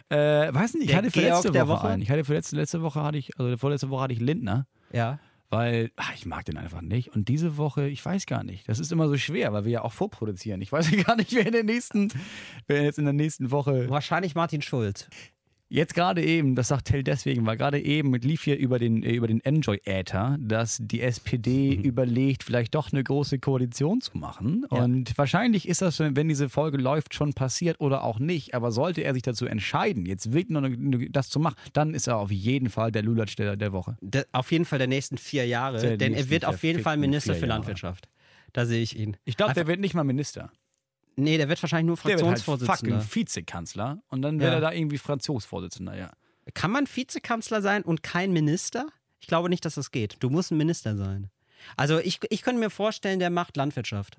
[0.08, 1.88] Äh, weiß nicht, ich Der hatte für Georg letzte Woche, Woche?
[1.88, 2.02] einen.
[2.02, 5.18] Ich hatte für letzte, letzte Woche hatte ich, also vorletzte Woche hatte ich Lindner, Ja.
[5.50, 7.14] weil ach, ich mag den einfach nicht.
[7.14, 8.68] Und diese Woche, ich weiß gar nicht.
[8.68, 10.60] Das ist immer so schwer, weil wir ja auch vorproduzieren.
[10.62, 12.08] Ich weiß gar nicht, wer in der nächsten,
[12.66, 13.88] wer jetzt in der nächsten Woche.
[13.90, 15.08] Wahrscheinlich Martin Schulz.
[15.72, 19.12] Jetzt gerade eben, das sagt Tell deswegen, weil gerade eben lief hier über den, äh,
[19.12, 24.66] über den Enjoy-Äther, dass die SPD überlegt, vielleicht doch eine große Koalition zu machen.
[24.72, 24.82] Ja.
[24.82, 28.52] Und wahrscheinlich ist das, wenn diese Folge läuft, schon passiert oder auch nicht.
[28.54, 32.08] Aber sollte er sich dazu entscheiden, jetzt wirklich noch eine- das zu machen, dann ist
[32.08, 33.96] er auf jeden Fall der Lulatsch der, der Woche.
[34.00, 36.96] Der, auf jeden Fall der nächsten vier Jahre, Der denn er wird auf jeden Fall
[36.96, 37.46] Minister für.
[37.46, 38.08] Landwirtschaft.
[38.52, 39.16] Da sehe ich ihn.
[39.24, 40.50] Ich glaube, der wird nicht mal Minister.
[41.20, 43.00] Nee, der wird wahrscheinlich nur Der wird halt Fraktionsvorsitzender.
[43.00, 44.54] fucking Vizekanzler und dann wird Ja.
[44.56, 46.10] er da irgendwie Fraktionsvorsitzender, ja.
[46.54, 48.86] Kann man Vizekanzler sein und kein Minister?
[49.20, 50.16] Ich glaube nicht, dass das geht.
[50.20, 51.30] Du musst ein Minister sein.
[51.76, 54.16] Also ich, ich könnte mir vorstellen, der macht Landwirtschaft.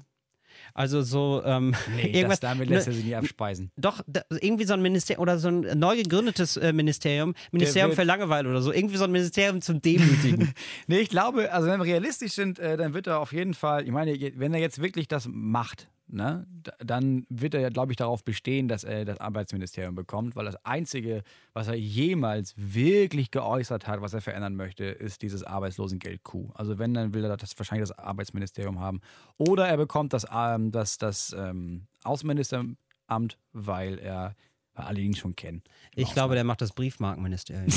[0.74, 2.40] Also so ähm, irgendwas.
[2.40, 3.72] damit ne, lässt er sich nicht abspeisen.
[3.78, 8.04] doch, da, irgendwie so ein Ministerium oder so ein neu gegründetes äh, Ministerium, Ministerium für
[8.04, 10.54] Langeweile oder so, irgendwie so ein Ministerium zum Demütigen.
[10.88, 13.86] Nee, ich glaube, also wenn wir realistisch sind, äh, dann wird er auf jeden Fall,
[13.86, 16.46] ich meine, wenn er jetzt wirklich das macht, ne,
[16.80, 20.56] dann wird er ja, glaube ich, darauf bestehen, dass er das Arbeitsministerium bekommt, weil das
[20.66, 26.52] Einzige, was er jemals wirklich geäußert hat, was er verändern möchte, ist dieses Arbeitslosengeld-Coup.
[26.56, 29.02] Also wenn, dann will er das wahrscheinlich das Arbeitsministerium haben.
[29.38, 34.36] Oder er bekommt das, ähm, das, das ähm, Außenministeramt, weil er
[34.74, 35.64] weil alle ihn schon kennen.
[35.96, 37.68] Ich glaube, der macht das Briefmarkenministerium.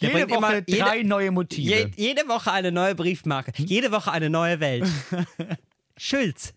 [0.00, 1.70] Der Jede Woche immer- jede- drei neue Motive.
[1.70, 3.52] Je, jede Woche eine neue Briefmarke.
[3.56, 4.88] Jede Woche eine neue Welt.
[6.02, 6.52] Schulz.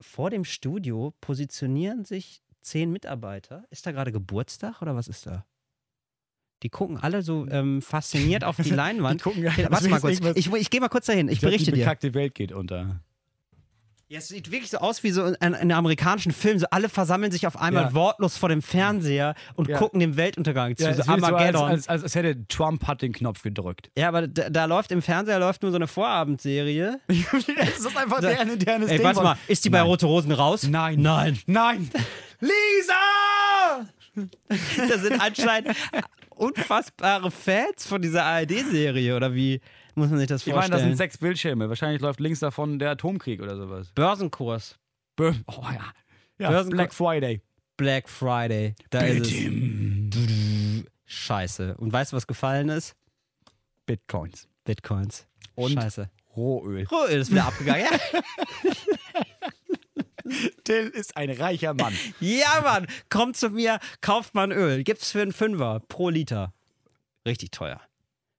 [0.00, 3.66] Vor dem Studio positionieren sich zehn Mitarbeiter.
[3.68, 5.44] Ist da gerade Geburtstag oder was ist da?
[6.62, 9.20] Die gucken alle so ähm, fasziniert auf die Leinwand.
[9.20, 10.20] Die gucken, das Warte mal kurz.
[10.34, 11.28] Ich, ich gehe mal kurz dahin.
[11.28, 11.84] Ich, glaub, berichte die dir.
[11.84, 13.02] bekackte Welt geht unter.
[14.12, 16.58] Ja, es sieht wirklich so aus wie so in, in einem amerikanischen Film.
[16.58, 17.94] So alle versammeln sich auf einmal Ja.
[17.94, 19.78] wortlos vor dem Fernseher und Ja.
[19.78, 20.84] gucken dem Weltuntergang zu.
[20.84, 21.62] Ja, so es wird so, als, Armageddon.
[21.70, 23.90] als, als, hätte Trump hat den Knopf gedrückt.
[23.96, 27.00] Ja, aber da, da läuft im Fernseher läuft nur so eine Vorabendserie.
[27.08, 29.06] das ist einfach Da- der internes Ey, Ding.
[29.06, 29.86] warte mal, ist die bei Nein.
[29.86, 30.64] Rote Rosen raus?
[30.64, 31.00] Nein.
[31.00, 31.38] Nein.
[31.46, 31.90] Nein.
[32.40, 33.86] Lisa!
[34.88, 35.74] Das sind anscheinend
[36.36, 39.62] unfassbare Fans von dieser ARD-Serie, oder wie?
[39.94, 40.78] Muss man sich das Ich meine, vorstellen.
[40.80, 41.68] das sind sechs Bildschirme.
[41.68, 43.88] Wahrscheinlich läuft links davon der Atomkrieg oder sowas.
[43.94, 44.78] Börsenkurs.
[45.16, 45.92] Bö oh ja.
[46.38, 47.40] ja Börsen- Black Friday.
[47.76, 48.74] Black Friday.
[48.90, 50.84] Da ist es.
[51.04, 51.76] Scheiße.
[51.76, 52.94] Und weißt du, was gefallen ist?
[53.86, 54.48] Bitcoins.
[54.64, 55.26] Bitcoins.
[55.54, 56.08] Und Scheiße.
[56.36, 56.86] Rohöl.
[56.90, 57.86] Rohöl ist wieder abgegangen.
[60.64, 61.94] Till ist ein reicher Mann.
[62.20, 62.86] Ja, Mann.
[63.10, 64.84] Kommt zu mir, kauft mal ein Öl.
[64.84, 66.54] Gibt's für einen Fünfer pro Liter.
[67.26, 67.80] Richtig teuer.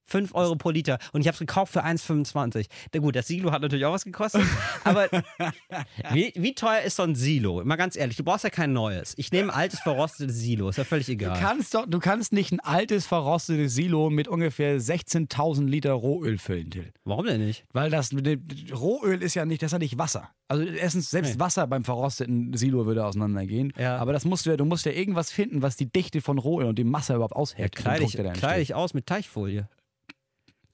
[0.06, 0.98] 5 Euro pro Liter.
[1.12, 2.68] Und ich habe es gekauft für 1,25.
[2.94, 4.44] Na gut, das Silo hat natürlich auch was gekostet.
[4.84, 5.08] Aber
[6.12, 7.64] wie, wie teuer ist so ein Silo?
[7.64, 9.14] Mal ganz ehrlich, du brauchst ja kein neues.
[9.18, 10.70] Ich nehme ein altes, verrostetes Silo.
[10.70, 11.34] Ist ja völlig egal.
[11.36, 16.38] Du kannst, doch, du kannst nicht ein altes, verrostetes Silo mit ungefähr 16.000 Liter Rohöl
[16.38, 16.92] füllen, Till.
[17.06, 17.66] Warum denn nicht?
[17.74, 18.12] Weil das
[18.74, 20.30] Rohöl ist ja nicht, das ist ja nicht Wasser.
[20.48, 21.40] Also erstens, selbst Nee.
[21.40, 23.74] Wasser beim verrosteten Silo würde auseinandergehen.
[23.78, 23.98] Ja.
[23.98, 26.68] Aber das musst du ja, du musst ja irgendwas finden, was die Dichte von Rohöl
[26.68, 27.76] und die Masse überhaupt Ja, aushält.
[27.76, 28.58] kleide Den ich, kleide entsteht.
[28.60, 29.68] ich aus mit Teichfolie.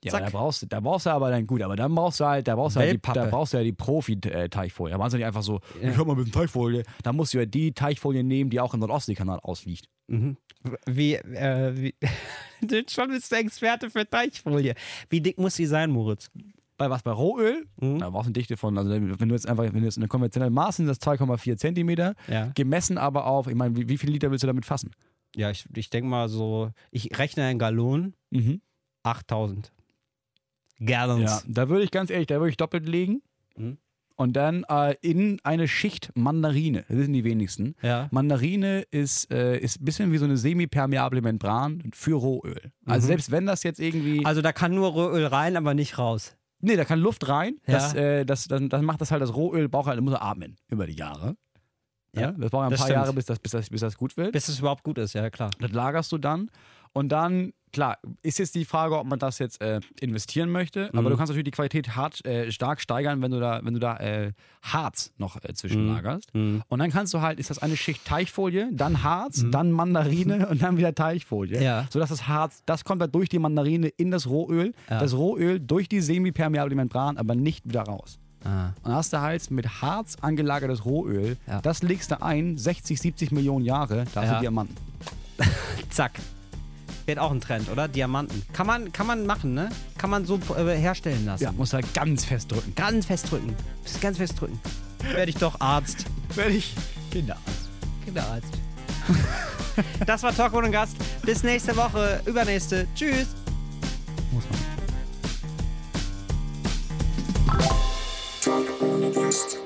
[0.04, 2.48] Ja, da brauchst du, da brauchst du aber dann gut, aber dann brauchst du halt,
[2.48, 4.92] da brauchst du halt die, da brauchst du ja die Profi-Teichfolie.
[4.94, 5.90] Da machst du nicht einfach so, Ja.
[5.92, 6.84] ich hab mal ein bisschen Teichfolie.
[7.04, 9.90] Da musst du ja die Teichfolie nehmen, die auch im Nordostseekanal ausliegt.
[10.08, 10.38] Mhm.
[10.86, 11.96] Wie, äh, wie,
[12.62, 14.74] du schon bist du Experte für Teichfolie.
[15.10, 16.30] Wie dick muss die sein, Moritz?
[16.78, 17.04] Bei was?
[17.04, 17.66] Bei Rohöl?
[17.82, 18.00] Mhm.
[18.00, 20.08] Da brauchst du eine Dichte von, also wenn du jetzt einfach, wenn du jetzt eine
[20.08, 22.16] konventionelle Maß sind, das 2,4 Zentimeter.
[22.30, 22.52] Ja.
[22.56, 24.92] Gemessen aber auf, ich meine, wie, wie viele Liter willst du damit fassen?
[25.36, 28.62] Ja, ich, ich denke mal so, ich rechne in Gallonen Mhm.
[29.04, 29.72] 8000.
[30.84, 31.22] Gallons.
[31.24, 33.22] Ja, da würde ich ganz ehrlich, da würde ich doppelt legen
[33.58, 33.78] Mhm.
[34.16, 36.86] und dann äh, in eine Schicht Mandarine.
[36.88, 37.76] Das sind die wenigsten.
[37.82, 38.08] Ja.
[38.12, 42.72] Mandarine ist, äh, ist ein bisschen wie so eine semipermeable Membran für Rohöl.
[42.86, 43.08] Also Mhm.
[43.08, 44.26] selbst wenn das jetzt irgendwie.
[44.26, 46.36] Also da kann nur Rohöl rein, aber nicht raus.
[46.62, 47.56] nee, da kann Luft rein.
[47.68, 47.74] Ja.
[47.74, 50.58] Das, äh, das, dann, dann macht das halt das Rohöl, braucht halt, muss er atmen
[50.70, 51.36] über die Jahre.
[52.14, 52.96] Ja, Ja, das braucht ein das paar stimmt.
[53.02, 54.32] Jahre, bis das, bis, das, bis das gut wird.
[54.34, 55.52] Bis es überhaupt gut ist, ja klar.
[55.60, 56.50] Das lagerst du dann.
[56.92, 60.90] Und dann, klar, ist jetzt die Frage, ob man das jetzt äh, investieren möchte.
[60.94, 61.10] Aber Mhm.
[61.10, 63.98] du kannst natürlich die Qualität hart, äh, stark steigern, wenn du da, wenn du da
[63.98, 66.34] äh, Harz noch äh, zwischenlagerst.
[66.34, 66.64] Mhm.
[66.68, 70.62] Und dann kannst du halt, ist das eine Schicht Teichfolie, dann Harz, dann Mandarine und
[70.62, 71.62] dann wieder Teichfolie.
[71.64, 71.88] Ja.
[71.90, 74.74] Sodass das Harz, das kommt dann durch die Mandarine in das Rohöl.
[74.90, 75.00] Ja.
[75.00, 78.20] Das Rohöl durch die semipermeable Membran, aber nicht wieder raus.
[78.46, 78.70] Ah.
[78.84, 81.60] Und hast du halt mit Harz angelagertes Rohöl, Ja.
[81.62, 84.76] das legst du ein, 60, 70 Millionen Jahre, da hast du Diamanten.
[85.90, 86.14] Zack.
[87.10, 87.88] Wird auch ein Trend, oder?
[87.88, 88.44] Diamanten.
[88.54, 89.72] Kann man, kann man machen, ne?
[89.98, 91.44] Kann man so äh, herstellen lassen.
[91.44, 92.76] Ja, muss halt ganz fest drücken.
[92.76, 93.56] Ganz fest drücken.
[94.00, 94.60] Ganz fest drücken.
[95.12, 96.06] Werde ich doch Arzt.
[96.36, 96.76] Werde ich
[97.10, 97.70] Kinderarzt.
[98.06, 98.54] Kinderarzt.
[100.06, 100.98] das war Talk ohne Gast.
[101.24, 102.22] Bis nächste Woche.
[102.28, 102.88] Übernächste.
[102.94, 103.30] Tschüss.
[104.32, 104.60] Muss man.
[108.40, 109.58] Talk ohne Gast.